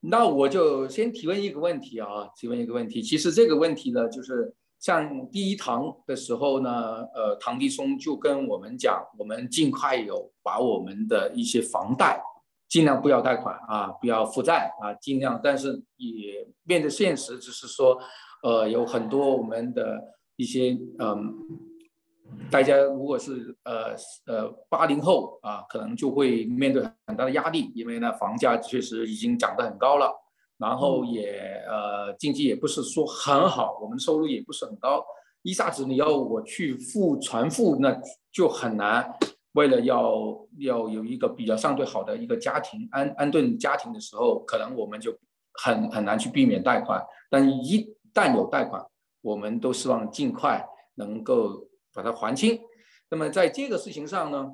[0.00, 3.02] 那我就先提问一个问题啊，提问一个问题。
[3.02, 4.54] 其实这个问题呢，就是。
[4.82, 12.20] 像第一堂的时候呢，呃，唐迪松就跟我们讲，我们尽快有把我们的一些房贷
[12.68, 17.96] 尽量不要贷款啊，不要负债啊，尽量，但是也面对现实，就是说，
[18.42, 20.02] 呃，有很多我们的
[20.34, 21.32] 一些嗯，
[22.50, 23.94] 大家如果是呃
[24.26, 30.12] 呃八零后啊，可能就会面对很大的压力，因为呢，房价确实已经涨得很高了。
[30.58, 35.04] 然后也呃经济也不是说很好，我们收入也不是很高，
[35.42, 39.12] 一下子你要我去付全付，那就很难。
[39.54, 40.14] 为了要
[40.58, 45.12] 要有一个比较相对好的一个家庭安安顿家庭的时候，可能我们就
[45.54, 47.04] 很很难去避免贷款。
[47.28, 48.82] 但一旦有贷款，
[49.20, 50.64] 我们都希望尽快
[50.94, 52.58] 能够把它还清。
[53.10, 54.50] 那么在这个事情上呢，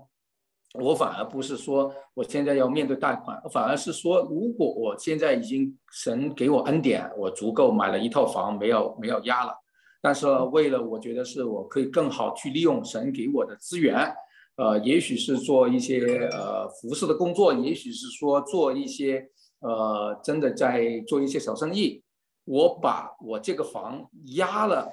[0.74, 9.54] 我反而不是说我现在要面对贷款，反而是说，如果我现在已经神给我恩典，我足够买了一套房，没有没有押了。
[10.00, 14.14] 但是为了我觉得是我可以更好去利用神给我的资源，
[14.56, 19.28] 呃，也许是做一些呃服饰的工作，也许是说做一些
[19.60, 22.02] 呃真的在做一些小生意，
[22.44, 24.90] 我把我这个房押了，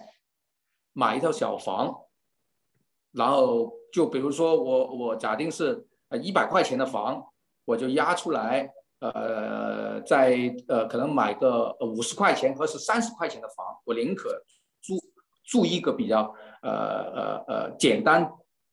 [0.93, 2.05] 买一套小房。
[3.16, 7.26] 然后就比如说我我假定是呃一百块钱的房，
[7.63, 14.30] 我就压出来，呃，在呃可能买个五十块钱或是三十块钱的房，我宁可
[14.82, 14.95] 住
[15.45, 16.30] 住一个比较
[16.61, 18.30] 呃呃呃简单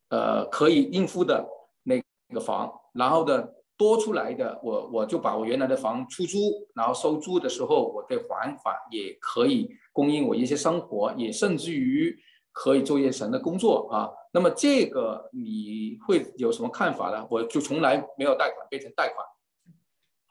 [0.08, 1.46] 呃可以应付的
[1.84, 2.02] 那
[2.34, 12.18] 个房，然后的多出来的我我就把我原来的房出租，然后收租的时候我可以还款，也可以供应我一些生活，也甚至于。
[12.52, 17.26] 可以做一些神的工作啊，那么这个你会有什么看法呢？
[17.30, 19.26] 我就从来没有贷款变成贷款。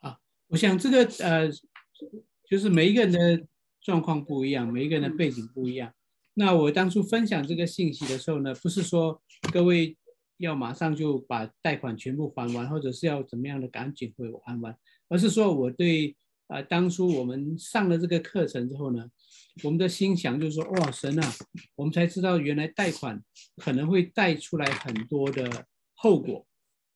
[0.00, 1.50] 啊，我想这个呃，
[2.48, 3.46] 就是每一个人的
[3.80, 5.92] 状况不一样，每一个人的背景不一样。
[6.34, 9.20] 那我当初分享这个信息的时候呢，不是说
[9.52, 9.96] 各位
[10.38, 14.76] 要马上就把贷款全部还完，或者是要怎么样的赶紧会还完，
[15.08, 16.16] 而是说我对
[16.52, 19.10] 啊、呃，当初我们上了这个课程之后呢。
[19.62, 21.32] 我们的心想就是说，哇，神啊，
[21.76, 23.22] 我们才知道原来贷款
[23.56, 26.46] 可能会带出来很多的后果。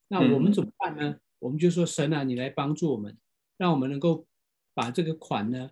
[0.07, 1.17] 那我们怎么办呢？
[1.37, 3.15] 我们就说，神啊，你来帮助我们，
[3.59, 4.25] 让我们能够
[4.73, 5.69] 把这个款呢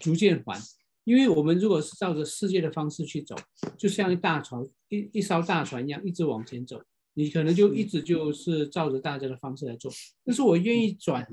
[0.00, 0.58] 逐渐还。
[1.04, 3.36] 因为我们如果是照着世界的方式去走，
[3.76, 6.80] 就像一大船一一艘大船一样，一直往前走，
[7.12, 9.92] 你可能就一直就是照着大家的方式来做。
[10.24, 11.28] 但是我愿意转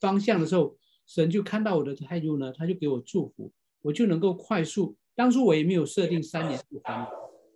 [0.00, 0.74] 方向的时候，
[1.08, 3.50] 神就看到我的态度呢，他就给我祝福。
[3.80, 7.08] 我就能够快速，当初我也没有设定三年不还，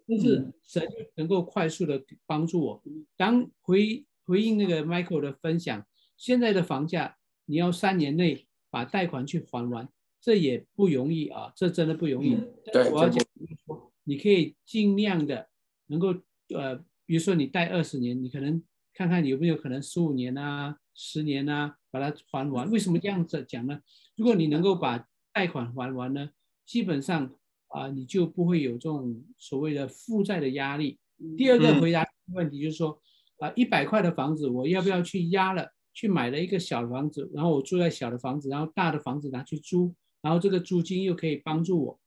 [0.07, 2.83] 但是神就能够快速的帮助我。
[3.17, 5.85] 当回回应那个 Michael 的分享，
[6.17, 9.89] 现在的房价你要三年内把贷款去还完，
[10.21, 12.39] 这也不容易啊，这真的不容易。
[12.73, 13.23] 但是我要讲
[13.67, 15.49] 说，你可以尽量的
[15.89, 16.15] 能够
[16.55, 18.63] 呃，比如说你贷二十年，你可能
[18.95, 22.69] 看看有没有可能十五年啊、十年啊把它还完。
[22.71, 23.81] 为什么这样子讲呢？
[24.17, 26.31] 如果你能够把贷款还完呢，
[26.67, 27.33] 基本上
[27.69, 30.99] 啊，你就不会有这种所谓的负债的压力。
[31.37, 33.01] 第二个回答问题就是说，
[33.39, 42.01] 啊，一百块的房子，我要不要去押了，去买了一个小房子，然后我住在小的房子，然后大的房子拿去租，然后这个租金又可以帮助我。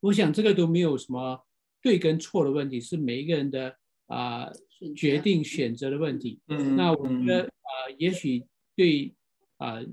[0.00, 1.44] 我想这个都没有什么
[1.82, 4.52] 对跟错的问题，是每一个人的啊、呃、
[4.94, 6.40] 决定选择的问题。
[6.46, 8.44] 嗯，那我觉得啊、呃，也许
[8.78, 9.12] 对
[9.56, 9.86] 啊、呃、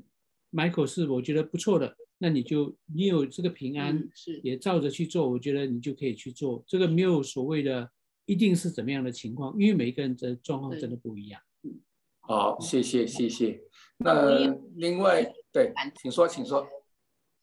[0.51, 1.97] ，Michael 是我觉得不错的。
[2.19, 6.63] 那你就你有这个平安，嗯、是也照着去做，我觉得你就可以去做。
[6.67, 7.89] 这个没有所谓的
[8.25, 11.41] 一定是怎么样的情况，因为每个人的状况真的不一样。
[12.21, 13.59] 好，谢谢谢谢。
[13.97, 16.67] 那另外，对，请说，请说。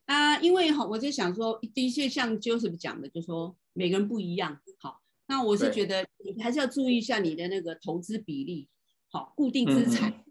[0.05, 4.59] 啊，因为哈，我就想说，的确像 Joseph 讲的，就说每个人不一样。
[4.79, 8.67] 好，那我是觉得你还是要注意一下你的那个投资比例。
[9.09, 10.22] 好，固定资产、嗯、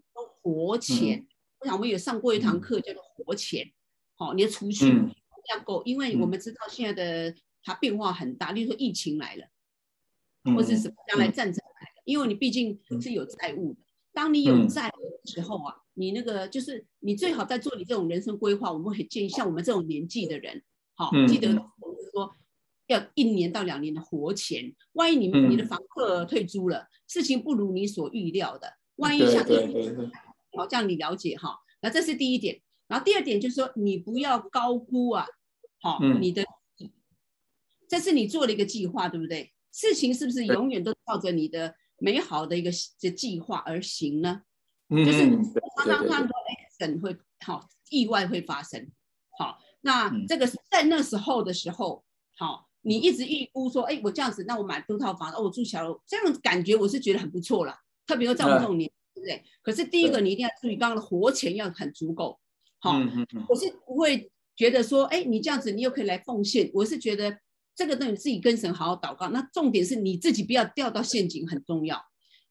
[0.43, 1.27] 活钱、嗯。
[1.61, 3.71] 我想我们有上过一堂课叫做活钱。
[4.15, 9.47] 好，你的储蓄要够、嗯，因为我们知道现在的它变化很大，例如说疫情来了，
[10.53, 13.79] 或是什么将来战争来了，因为你毕竟是有债务的。
[14.13, 20.61] 当你有债的时候啊，你那个就是你最好在做你这种人生规划，我们很建议像我们这种年纪的人，
[20.93, 22.35] 好，记得说
[22.87, 24.75] 要一年到两年的活钱。
[24.91, 29.71] 万一你你的房客退租了，事情不如你所预料的，万一像这样，
[30.57, 31.57] 好，这样你了解哈。
[31.81, 32.61] 那这是第一点。
[32.87, 35.25] 然后第二点就是说，你不要高估啊，
[35.81, 36.43] 好，你的，
[37.87, 39.51] 这是你做了一个计划，对不对？
[39.71, 44.43] 事情是不是永远都照着你的美好的一个的计划而行呢？
[44.89, 45.27] 嗯、就是
[45.77, 46.31] 常常看到
[46.77, 48.91] accident 会好，意外会发生，
[49.39, 52.03] 好，那这个在那时候的时候，
[52.37, 57.75] 好，你一直预估说，哎，我这样子，那我买多套房，哦，我住小楼，这样感觉我是觉得很不错了，
[58.05, 58.91] 特别是在我们这种年，
[59.25, 59.43] 对？
[59.61, 62.39] 可是第一个你一定要注意，刚刚的活钱要很足够。
[62.79, 62.99] 好，
[63.47, 66.69] 我是不会觉得说，哎，你这样子，你又可以来奉献。
[66.73, 67.37] 我是觉得
[67.75, 69.29] 这个东西自己跟神好好祷告。
[69.29, 72.03] 那重点是你自己不要掉到陷阱，很重要。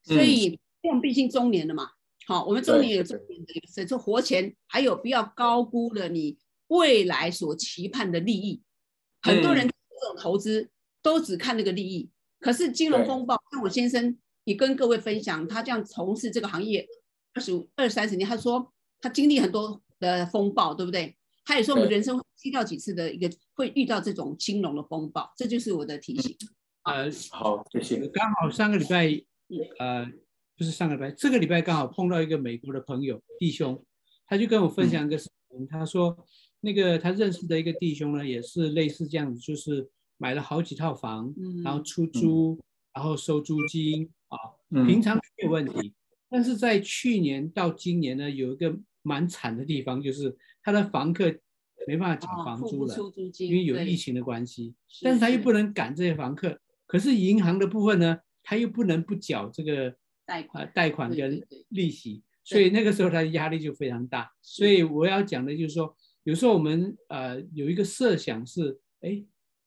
[0.02, 1.90] 所以，我们毕竟中年了嘛，
[2.26, 8.62] 好，我们中年有中年的，所以说活钱，还有不要高估了你未来所期盼的利益。
[9.20, 10.70] 很多人这种投资
[11.02, 12.10] 都只看那个利益，
[12.40, 16.86] 可是金融风暴，像我先生也跟各位分享，他这样从事这个行业
[17.34, 19.80] 二十五、二三十年，他说他经历很多。
[20.03, 21.16] 的风暴，对不对？
[21.45, 26.36] 他也说我们人生会遇到几次的一个会遇到这种金融的风暴，这就是我的提醒。
[26.82, 28.09] 呃，好，谢谢。
[28.09, 29.07] 刚好上个礼拜，
[29.78, 30.05] 呃，
[30.59, 33.80] 不是上个礼拜，这个礼拜刚好碰到一个美国的朋友弟兄，
[34.26, 36.26] 他就跟我分享一个事情，他说
[36.59, 39.88] 那个他认识的一个弟兄呢，也是类似这样子，就是
[40.18, 41.32] 买了好几套房，
[41.62, 42.59] 然后出租，
[42.93, 44.11] 然后收租金啊，
[44.86, 45.94] 平常没有问题，
[46.28, 48.76] 但是在去年到今年呢，有一个。
[49.04, 51.24] 蛮惨的地方就是他的房客
[51.88, 52.94] 没办法缴房租了，
[53.40, 54.76] 因为有疫情的关系。
[55.02, 56.56] 但是他又不能赶这些房客，
[56.86, 59.92] 可是银行的部分呢，他又不能不缴这个
[60.24, 64.32] 贷款、贷款跟利息，所以那个时候他的压力就非常大。
[64.40, 69.20] 所以我要讲的就是说，有时候我们呃有一个设想是，哎，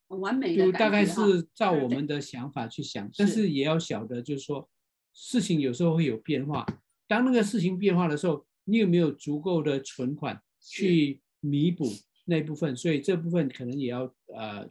[0.08, 4.66] 完美就大概是照我们的想法去想，但是也要晓得就是说，
[5.16, 6.64] 事情有时候会有变化。
[7.08, 8.46] 当那个事情变化的时候。
[8.68, 11.84] 你有没有足够的存款去弥补
[12.24, 12.76] 那部分？
[12.76, 14.66] 所以这部分可能也要呃，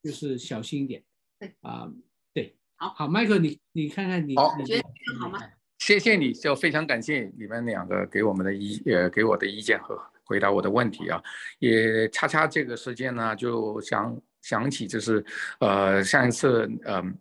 [0.00, 1.02] 就是小心一点。
[1.40, 1.92] 对啊，
[2.32, 4.84] 对，好好，Michael，你你看看你，好，你觉得
[5.18, 5.40] 好吗？
[5.80, 11.20] 谢谢你，就非常感谢你们两个给我们的意呃给我的意见和回答我的问题啊，
[11.58, 15.26] 也恰恰这个时间呢，就想想起就是
[15.58, 16.94] 呃上一次嗯。
[16.94, 17.14] 呃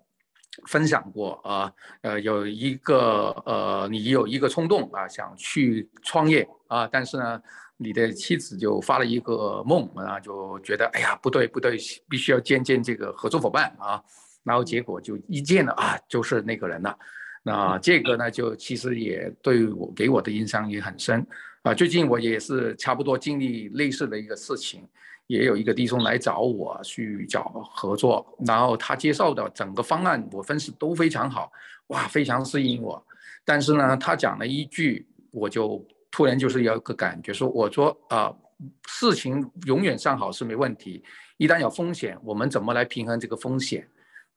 [0.68, 7.42] 分享过啊，呃，有一个呃，你有一个冲动啊，想去创业啊，但是呢，
[7.78, 11.78] 你的妻子就发了一个梦啊，就觉得哎呀，不对不对，
[12.10, 14.04] 必须要见见这个合作伙伴啊，
[14.44, 16.98] 然后结果就一见了啊，就是那个人了。
[17.44, 21.26] 那这个呢，就其实也对我给我的印象也很深
[21.64, 21.74] 啊。
[21.74, 24.88] 最近我也是差不多经历类似的一个事情。
[25.32, 31.50] 也有一个弟兄来找我去找合作，然后他介绍的整个方案我分析都非常好，
[31.88, 33.02] 哇，非常适应我。
[33.46, 38.38] 但是呢，他讲了一句，我就突然就是有一个感觉说，我说啊、呃，
[38.90, 41.02] 事情永远上好是没问题，
[41.38, 43.88] 一旦有风险，我们怎么来平衡这个风险？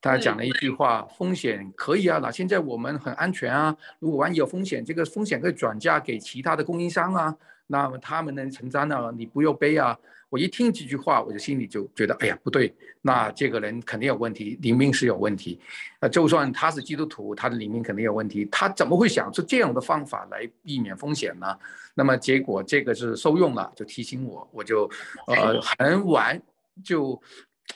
[0.01, 7.37] 他讲了一句话，风险可以啊，那现在我们很安全啊，如果万一有风险，这个风险可以转嫁给其他的供应商啊，
[7.67, 9.99] 那么他们能承担啊，你不用背啊。
[10.35, 15.61] 我一听几句话，我就心里就觉得，哎呀，不对，那这个人肯定有问题，灵命是有问题。
[16.01, 18.45] 呃，就算他是基督徒，他的灵命肯定有问题。
[18.51, 21.47] 他怎么会想出这样的方法来避免风险呢？
[21.95, 24.91] 那么结果这个是受用了，就提醒我，我就
[25.29, 26.43] 呃很晚
[26.83, 27.23] 就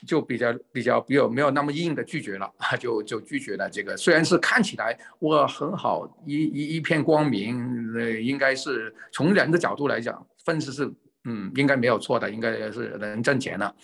[0.04, 3.96] 就比较比较比较没有那么硬的拒绝了， 就就拒绝了这个。
[3.96, 10.92] 虽然是看起来我很好，一一一片光明，呃，应该是从人的角度来讲，分析是。
[11.28, 13.76] 嗯，应该没有错的，应该是能挣钱的。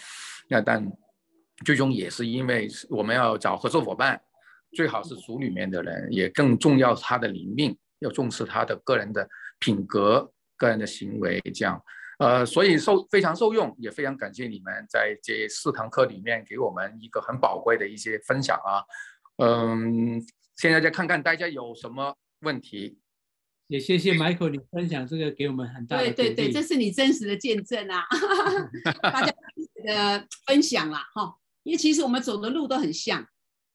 [0.49, 0.82] 那但
[1.62, 4.18] 最终也是因为我们要找合作伙伴，
[4.72, 9.28] 最好是组里面的人，也更重要他的灵命，要重视他的个人的
[9.59, 11.78] 品格、个人的行为，这样。
[12.18, 18.80] 呃，所以受非常受用，也非常感谢你们在这四堂课里面给我们一个很宝贵的一些分享啊。
[19.45, 20.18] 嗯，
[20.57, 22.99] 现在再看看大家有什么问题。
[23.68, 28.04] 也谢谢 Michael 你分享这个给我们很大的对对对，这是你真实的见证啊，
[29.02, 29.34] 大家
[29.84, 31.36] 的分享啦哈。
[31.62, 33.26] 因为其实我们走的路都很像，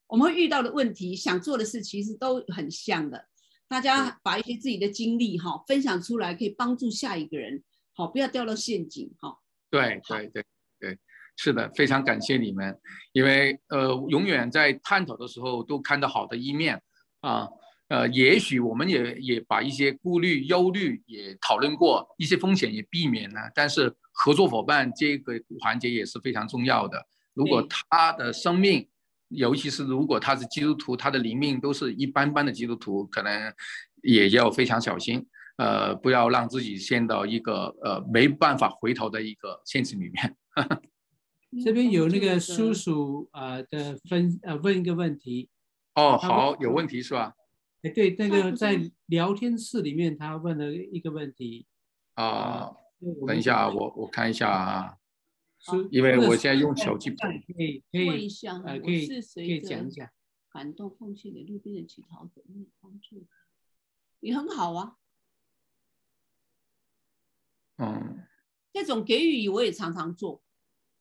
[0.07, 3.25] 我们会遇到的问题、想做的事其实都很像的。
[3.67, 7.63] 大家把一些自己的经历哈分享出来，可以帮助下一个人。
[7.95, 9.39] 好，不要掉到陷阱哈。
[9.71, 10.45] 对对对
[10.79, 10.99] 对，
[11.35, 12.79] 是的，非常感谢你们，
[13.11, 16.79] 因为呃，永远在探讨的时候都看到好的一面
[17.21, 17.49] 啊。
[17.89, 23.51] 呃，也许我们也也把一些顾虑、忧虑也讨论过，一些风险也避免了。
[23.53, 27.03] 但是合作伙伴这个环节也是非常重要的。
[27.33, 28.87] 如果他的生命，
[29.29, 33.53] 尤其是如果他是基督徒，他的灵命都是一般般的基督徒，可能
[34.03, 35.25] 也要非常小心。
[35.57, 40.35] 呃，不要让自己陷到一个呃没办法回头的一个陷阱里面。
[41.65, 45.49] 这边有那个叔叔啊、呃、的分呃问一个问题。
[45.95, 47.33] 哦，好，有问题是吧？
[47.81, 51.65] 哎，对，那个在聊天室里面他问了一个问题。
[52.15, 54.95] 啊、呃，等一下，我我看一下啊。
[55.91, 57.09] 因为我现在用手机。
[57.11, 57.31] 可
[57.63, 60.11] 以可以问一下，呃，可以可以讲一下。
[60.51, 62.41] 感动奉献给路边的乞讨者，
[62.81, 63.25] 帮助。
[64.19, 64.95] 你很好啊。
[67.77, 68.23] 嗯，
[68.73, 70.41] 这种给予我也常常做，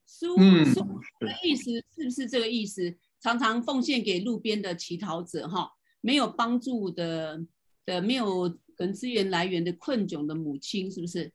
[0.07, 0.85] 书书
[1.21, 2.97] 的意思是不是这个意思？
[3.21, 7.41] 常常奉献给路边的乞讨者，哈，没有帮助的
[7.85, 11.31] 的，没有可能资源来源的困窘的母亲，是不是？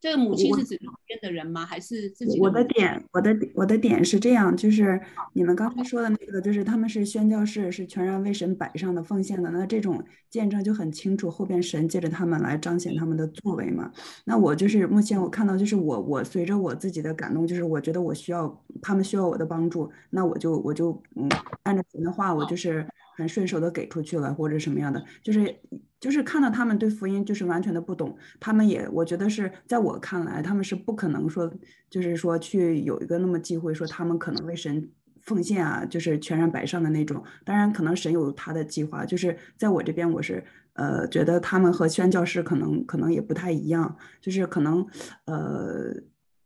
[0.00, 1.66] 这个母亲是指旁边的人吗？
[1.66, 2.38] 还是自己？
[2.38, 5.00] 我的点，我的我的点是这样，就是
[5.32, 10.00] 你们刚才说的那个，就是他们是宣教士，是全然为神摆上的奉献的，那这种
[10.30, 13.90] 见证就很清楚，后边神借着他们来彰显他们的作为嘛。
[14.24, 21.28] 那我就是目前我看到，就是我我随着我自己的感动，就是我觉得我需要他们需要我的帮助，那我就我就嗯，
[21.64, 22.86] 按照神的话，我就是
[23.18, 25.60] 很顺手的给出去了，或者什么样的，就是。
[26.00, 31.52] 就是看到他们对福音就是完全的不懂，他们也我觉得是在我看来，他们是不可能说，
[31.90, 34.88] 就是说去有一个那么机会说他们可能为神
[35.22, 37.20] 奉献啊，就是全然摆上的那种。
[37.44, 40.44] 当然可能神有他的计划，就是在我这边我是
[40.74, 44.86] 呃觉得他们和宣教师可能可能也不太一样，就是可能
[45.24, 45.92] 呃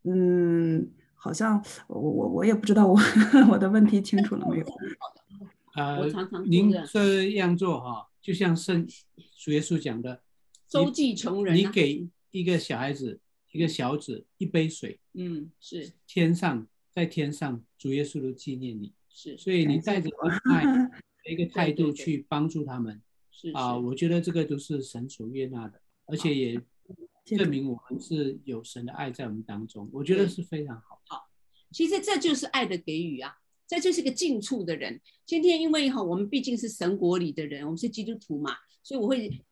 [0.05, 2.99] 嗯，好像我我我也不知道我
[3.53, 4.65] 我的问题清楚了没有？
[5.75, 6.07] 呃，
[6.47, 8.09] 您这样做哈。
[8.21, 8.87] 就像圣
[9.37, 10.23] 主耶稣讲的，
[10.69, 13.21] 周济穷人，你给一个小孩子、
[13.51, 20.09] 一个小子一杯水，嗯，是天上在天上主耶稣都纪念你，是，所以你带着
[20.53, 20.63] 爱
[21.25, 26.61] 的一个态度去帮助他们，是啊，我觉得这个都是神所悦纳的，而且也
[27.25, 31.01] 证明我们是有神的爱在我们当中，我觉得是非常好。
[31.09, 31.29] 好，
[31.73, 33.39] 其实这就是爱的给予啊。
[33.73, 35.01] 这就是个近处的人。
[35.25, 39.43] 今天因为哈，我们毕竟是神国里的人，我们是基督徒嘛，所以我会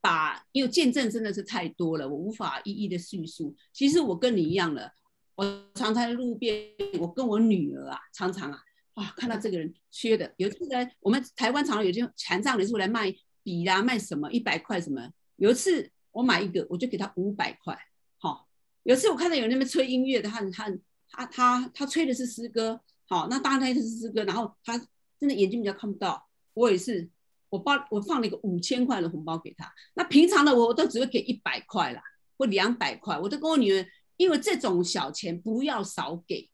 [0.00, 3.54] 把，因为见证真的是太多了，我无法一一的叙述。
[3.72, 4.92] 其实我跟你一样了，
[5.36, 5.44] 我
[5.76, 6.60] 常常在路边，
[6.98, 8.58] 我跟我女儿啊，常常啊，
[8.94, 13.14] 啊，看到这个人缺的，有一次呢，我们台湾常常有些残障人士来卖
[13.44, 15.08] 笔啦，卖什么一百块什么。
[15.36, 17.78] 有一次我买一个，我就给他五百块。
[18.16, 18.48] 好，
[18.82, 20.68] 有一次我看到有那边吹音乐的，他他
[21.08, 22.80] 他他他吹的是诗歌。
[23.08, 24.78] 好，那当然他是这个，然后他
[25.18, 26.28] 真的眼睛比较看不到。
[26.52, 27.08] 我也是，
[27.48, 29.72] 我包我放了一个五千块的红包给他。
[29.94, 32.02] 那平常的我都只会给一百块啦，
[32.36, 33.18] 或两百块。
[33.18, 33.86] 我都跟我女儿，
[34.18, 36.50] 因为这种小钱不要少给。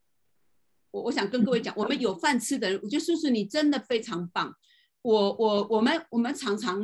[0.92, 4.54] 我我想跟各位讲，我们有饭吃的人，我觉得叔叔你真的非常棒。
[5.02, 6.80] 我我我们我们常常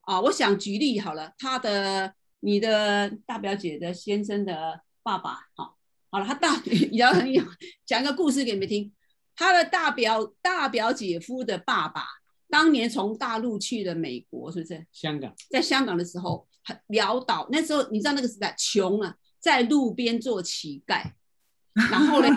[0.00, 5.76] 啊，我想举例好了，他的你的大表姐的先生的爸爸，好，
[6.10, 7.44] 好了，他大也很有
[7.84, 8.90] 讲一个故事给你们听。
[9.34, 12.04] 他的大表大表姐夫的爸爸，
[12.48, 14.86] 当年从大陆去了美国，是不是？
[14.92, 21.12] 香港，在香港的时候很潦倒，那时候你知道那个时代穷啊，在路边做乞丐，
[21.90, 22.28] 然后呢，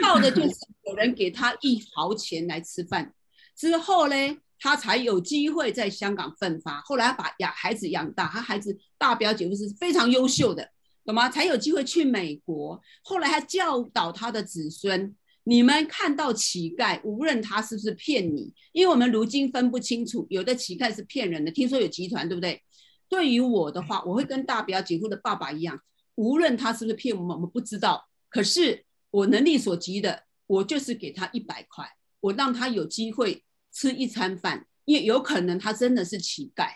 [0.00, 0.54] 靠的就是
[0.84, 3.12] 有人给他一毫钱来吃饭。
[3.56, 4.14] 之后呢，
[4.60, 6.80] 他才有机会在香港奋发。
[6.82, 10.70] 后来他把养孩子养大，他孩子大表姐夫是非常优秀的，
[11.04, 11.28] 懂吗？
[11.28, 12.80] 才有机会去美国。
[13.02, 15.16] 后来他教导他的子孙。
[15.48, 21.50] 你们看到乞丐，无论他是不是骗你，因为我们如今分不清楚，有的乞丐是骗人的。
[21.50, 22.62] 听说有集团，对不对？
[23.08, 25.80] 对于我的话，我会跟大表姐夫的爸爸一样，
[26.16, 28.10] 无论他是不是骗我们，我们不知道。
[28.28, 31.88] 可是我能力所及的，我就是给他一百块，
[32.20, 33.42] 我让他有机会
[33.72, 36.68] 吃一餐饭，因为有可能他真的是乞丐。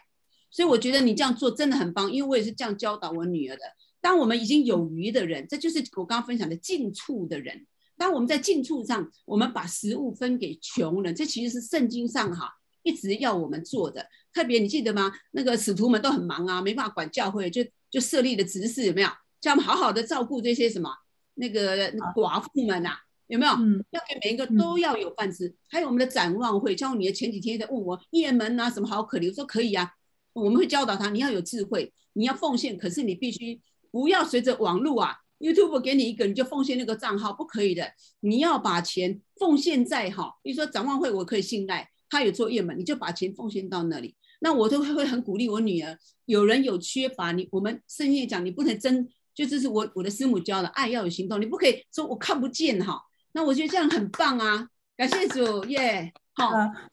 [0.51, 3.63] 所以我觉得你这样做真的很棒，因为我也是这样教导我女儿的。
[4.01, 7.67] 当我们已经有余的人，这就是我刚刚分享的近处的人。
[7.97, 12.51] 当我们在近处上，我们把食物分给穷人，这其实是圣经上哈
[12.83, 14.07] 一直要我们做的。
[14.33, 15.13] 特别你记得吗？
[15.33, 19.09] 那个使徒们都很忙啊，没办法管教会，就就设立了执事，有没有？
[19.41, 20.91] 叫他们好好的照顾这些什么
[21.35, 22.97] 那个寡妇们啊，
[23.27, 23.53] 有没有？
[23.53, 25.55] 嗯，要给每一个都要有饭吃。
[25.69, 29.93] 还有我们的展望会，像我女儿前几天在问我叶门啊什么好可怜，我说可以啊。
[30.33, 33.61] 我们会教导他，你要有智慧，你要奉献，可是你必须
[33.91, 37.93] 不要随着网络啊，YouTube 给你一个你就奉献那个账号，不可以的。
[38.21, 44.15] 你要把钱奉献在哈，比如说展望会，我可以信赖他有作业嘛，你就把钱奉献到那里。
[44.41, 53.01] 那我都会很鼓励我女儿，有人有缺乏，你我们圣经讲，你不能真，就这是我我的师母教的，爱要有行动，你不可以说我看不见哈。
[53.33, 56.51] 那我觉得这样很棒啊，感谢主耶，好，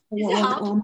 [0.10, 0.80] 谢谢好。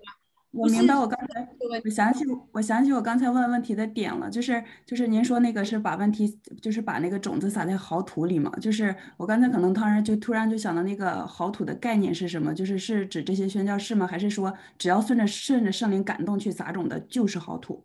[0.56, 1.48] 我明白，我刚才
[1.84, 2.23] 我想起
[2.53, 8.49] 我想起我刚才问问题的点了，就是就是您说那个是把问题就是把那个种子撒在好土里嘛？
[8.61, 12.53] 就是我刚才可能突然就突然就想到那个好土的概念是什么？
[12.53, 14.07] 就是是指这些宣教士吗？
[14.07, 17.84] 还是说只要顺着顺着圣灵感动去撒种的就是好土？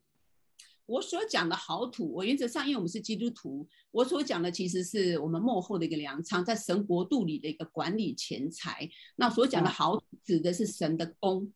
[0.87, 8.89] 我所讲的好土，我原则上因为我们是基督徒，我所讲的其实是我们幕后的一个粮仓，在神国度里的一个管理钱财。
[9.17, 11.53] 那所讲的好土指的是神的工。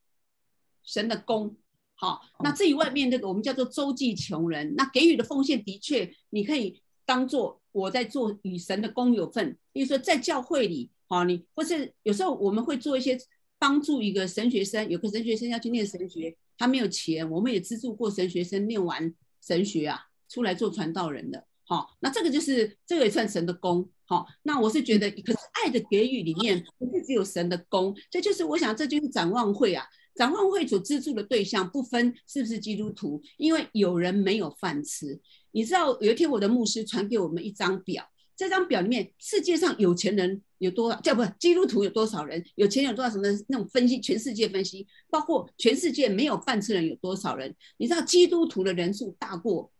[0.84, 1.56] 神的功，
[1.94, 9.56] 好，那至于外面这个我们叫做周济穷人，那给予的奉献的确，你可以当做我在做与神的工有份。
[9.72, 13.18] 比如说在教会里，好，你或是有时候我们会做一些
[13.58, 29.86] 帮助一个神学生，有个神学生要去念神学，他没有钱，我们也资助过神学生念完神学啊，出来做传道人的，好，那这个就是这个也算神的功，好，那我是觉得，可是爱的给予里面不是只有神的功，这就是我想这就是展望会啊。
[30.14, 35.20] 展望会所资助的对象不分是不是基督徒，因为有人没有饭吃。
[35.50, 41.00] 你知道有一天我的牧师传给我们一张表，这张表里面世界上有钱人有多少？
[41.00, 42.44] 叫不基督徒有多少人？
[42.54, 43.10] 有钱有多少？
[43.10, 44.00] 什么那种分析？
[44.00, 47.54] 全世界分析，包括全世界没有饭吃的人有多少人？
[47.76, 49.70] 你知道基督徒的人数大过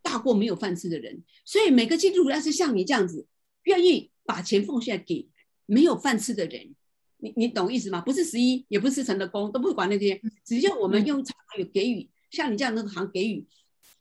[0.00, 3.26] 大过没有饭吃的人，所以每个基督徒要是像你这样子，
[3.64, 5.28] 愿意把钱奉献给
[5.66, 6.74] 没有饭吃的人。
[7.22, 8.00] 你你懂意思吗？
[8.00, 13.46] 不是十一，也不是神的工，都不管那些，只要我们用常常有给予，像你这样那个行给予，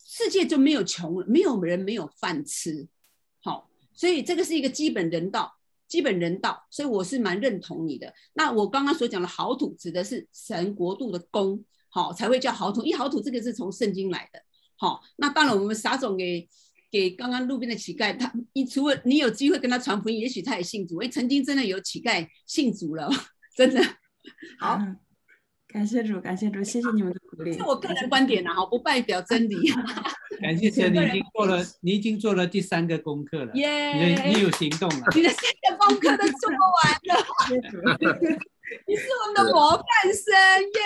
[0.03, 2.87] 世界就没有穷，没有人没有饭吃。
[3.43, 5.53] 好，所以这个是一个基本人道，
[5.87, 8.11] 基本人道，所以我是蛮认同你的。
[8.33, 12.83] 那我刚刚所讲的好土，指的是神国度的功，好才会叫好土。
[12.83, 14.41] 一好土这个是从圣经来的。
[14.77, 16.49] 好，那当然我们撒种给。
[16.91, 20.97] 给刚刚路边的乞丐，他你除了你有机会跟他传福音，也许他也信主。
[20.97, 23.09] 哎，曾经真的有乞丐信主了，
[23.55, 23.81] 真的。
[24.59, 24.77] 好，
[25.69, 27.53] 感谢主，感谢主，谢谢你们的鼓励。
[27.53, 29.71] 是我个人观点呐，哈，不代表真理。
[30.41, 33.53] 感谢神，你已经做了，你已经做了第三个功课了。
[33.53, 33.93] 耶，
[34.27, 35.05] 你你有行动了。
[35.15, 37.25] 你的三个功课都做完了。
[38.85, 40.81] 你是我们的模范生耶。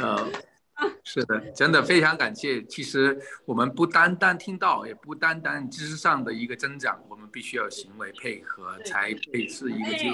[0.02, 0.32] 嗯。
[1.02, 2.62] 是的，真的非常感谢。
[2.64, 10.10] 其实我们不单单听到，也不单单知识上的一个增长，我们必须要行为配合，才配是一个基。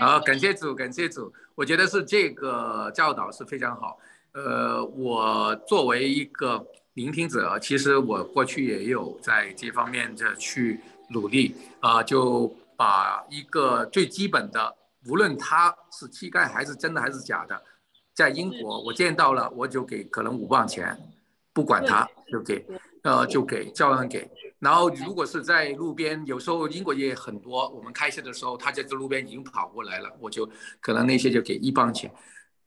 [0.00, 1.32] 好，感谢主，感谢主。
[1.54, 3.98] 我觉得是这个教导是非常好。
[4.32, 10.80] 呃，我作为一个聆听者，其实我过去也有在这方面的去
[11.10, 14.76] 努力啊，呃，就把一个最基本的，
[15.06, 17.62] 无论他是乞丐还是真的还是假的。
[18.14, 20.96] 在英国，我见到了，我就给可能五磅钱，
[21.52, 22.64] 不管他就给，
[23.02, 24.30] 呃，就给照样给。
[24.60, 30.48] 然后如果是在路边，有时候英国也很多，我们开车的时候，他在这路边已经跑过来了，我就
[30.80, 32.08] 可能那些就给一磅钱。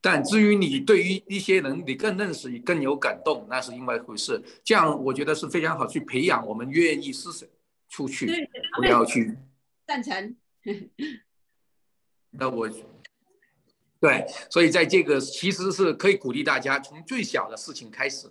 [0.01, 4.43] 但至于你对于一些人，你更认识，更有感动，那是另外一回事。
[4.65, 7.47] 这样我觉得是非常好，去培养我们愿意施舍
[7.87, 9.33] 出去，不要去
[9.87, 10.35] 赞成。
[12.31, 12.69] 那我。
[13.99, 18.27] 对，所以在这个其实是可以鼓励大家从最小的事情开始，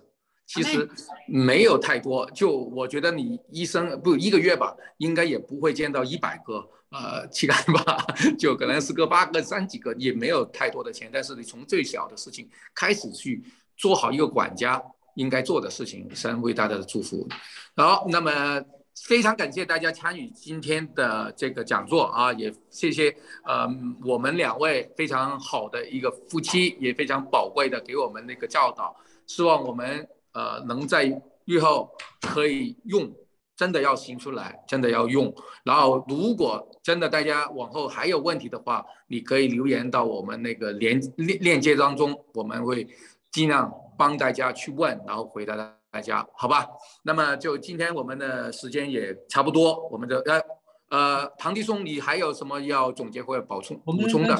[0.47, 0.88] 其实
[1.26, 2.24] 没有太多。
[2.30, 8.06] 就我觉得你一生不一个月吧，应该也不会见到一百个呃乞丐吧，
[8.38, 11.10] 就可能是个八个、三几个，也没有太多的钱。
[11.12, 13.44] 但是你从最小的事情开始去
[13.76, 14.80] 做好一个管家
[15.16, 17.28] 应该做的事情，先为大家的祝福。
[17.74, 18.64] 好，那么。
[19.05, 23.14] 非常感谢大家参与今天的这个讲座啊，也谢谢
[23.44, 23.68] 呃
[24.05, 28.97] 我们两位非常好的一个夫妻，也非常宝贵的给我们那个教导。
[29.27, 31.05] 希望我们呃能在
[31.44, 31.90] 日后
[32.23, 33.12] 可以用
[33.55, 35.32] 真的要行出来，真的要用。
[35.62, 42.86] 然后，如果真的大家往后还有问题的话，你可以留言到我们那个连链链接当中，我们会
[43.31, 45.55] 尽量帮大家去问，然后回答
[45.97, 46.68] 大家，好吧？
[47.05, 50.43] 那么就今天我们的时间也差不多，我们的呃
[50.90, 54.36] 呃，唐弟兄，你还有什么要总结或者补充补充的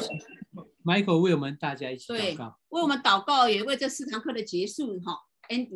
[0.84, 5.18] ？Michael 为我们大家一起祷告，为我们祷告，也为这四堂课的结束哈。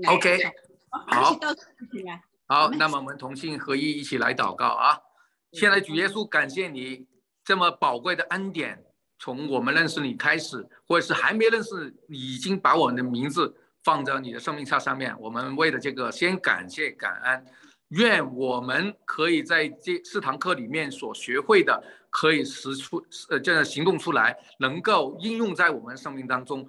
[0.06, 0.52] OK，
[1.08, 2.04] 好，到此为止。
[2.46, 4.98] 好，那么我们同心合一，一起来祷告啊！
[5.52, 7.06] 现在主耶稣，感谢你
[7.42, 8.84] 这么宝贵的恩典，
[9.18, 15.14] 从我们认识你开始，或者是还没认识，你已经把我们的名字放在你的生命册上面。
[15.18, 17.46] 我们为了这个，先感谢感恩，
[17.88, 26.68] 愿我们可以在这四堂课里面所学会的，可以实出呃，这样行动出来，能够应用在我们生命当中。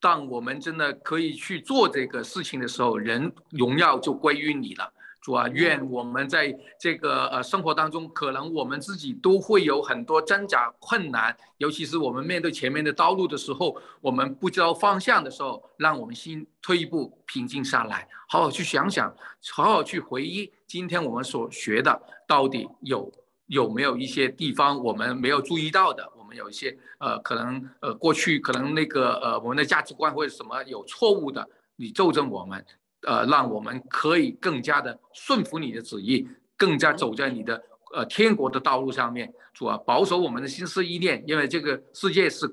[0.00, 4.92] 当我们真的可以去做这个事情的时候，人荣耀就归于你了。
[5.24, 19.10] 主啊，愿我们在这个呃生活当中，可能我们自己都会有很多挣扎困难，尤其是我们面对前面的道路的时候，我们不知道方向的时候，让我们心退一步，平静下来，好好去想想，
[19.50, 23.10] 好好去回忆今天我们所学的到底有
[23.46, 32.62] 有没有一些地方我们没有注意到的，我们有一些呃可能呃过去可能那个呃我们的价值观或者什么有错误的，你纠正我们。
[33.06, 36.26] 呃，让我们可以更加的顺服你的旨意，
[36.56, 37.62] 更加走在你的
[37.94, 42.46] 呃天国的道路上面，主啊，保守我们的心思意念，因为这个世界是，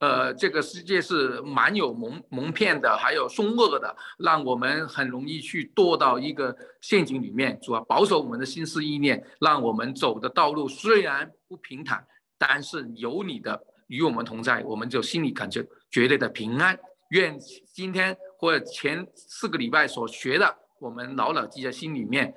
[0.00, 7.58] 呃，这个世界是蛮有蒙蒙骗的，还有凶恶的，让我们很容易去堕到一个陷阱里面。
[7.62, 12.06] 主啊，保守我们的心思意念，让我们走的道路虽然不平坦，
[12.36, 16.78] 但是有你的与我们同在，我们就心里感觉绝对的平安。
[17.10, 17.38] 愿
[17.72, 18.16] 今天。
[18.38, 22.32] 或前四个礼拜所学的，我们牢牢记在心里面，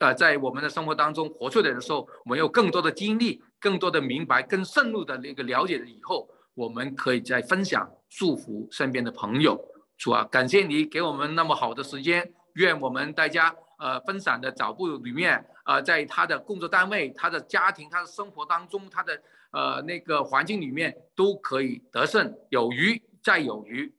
[0.00, 9.56] 呃，在我们的生活当中活出来的时候，我们有更多的经历，更多的明白，更深入的那个了解了以后，我们可以再分享，祝福身边的朋友。
[9.96, 23.94] 主啊，感谢你给我们那么好的时间，愿我们大家呃分享的脚步里面，呃，在他的工作单位、他的家庭、他的生活当中、他的呃那个环境里面，都可以得胜，有余再有余。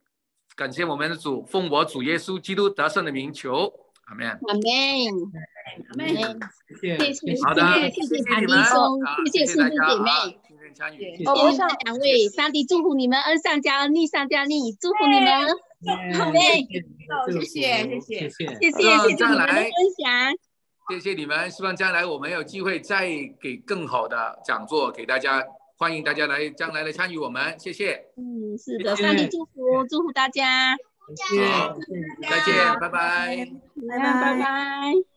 [0.62, 3.64] 感谢我们的主，奉我主耶稣基督得胜的名求，
[4.04, 4.28] 阿门。
[4.28, 4.62] 阿门。
[5.88, 6.06] 阿门。
[6.80, 7.34] 谢谢。
[7.42, 10.38] 好的，谢谢唐弟兄，谢谢师弟姐妹。
[10.46, 11.24] 今天参与。
[11.26, 15.48] 我上两位，上帝祝福你们，恩上加恩，逆上加逆，祝福你们。
[16.16, 16.64] 好嘞。
[17.32, 19.66] 谢谢，谢谢，谢谢，谢谢，谢谢你们的分
[19.98, 20.32] 享。
[20.90, 23.08] 谢谢你们，希望将来我们有机会再
[23.40, 25.42] 给更好的讲座给大家。
[25.82, 28.04] 欢迎大家来，将来来参与我们，谢谢。
[28.16, 30.76] 嗯，是的，上帝祝福，祝福大家。
[30.76, 31.74] 好，
[32.22, 33.48] 再见，拜拜。
[33.88, 35.11] 拜拜，拜拜。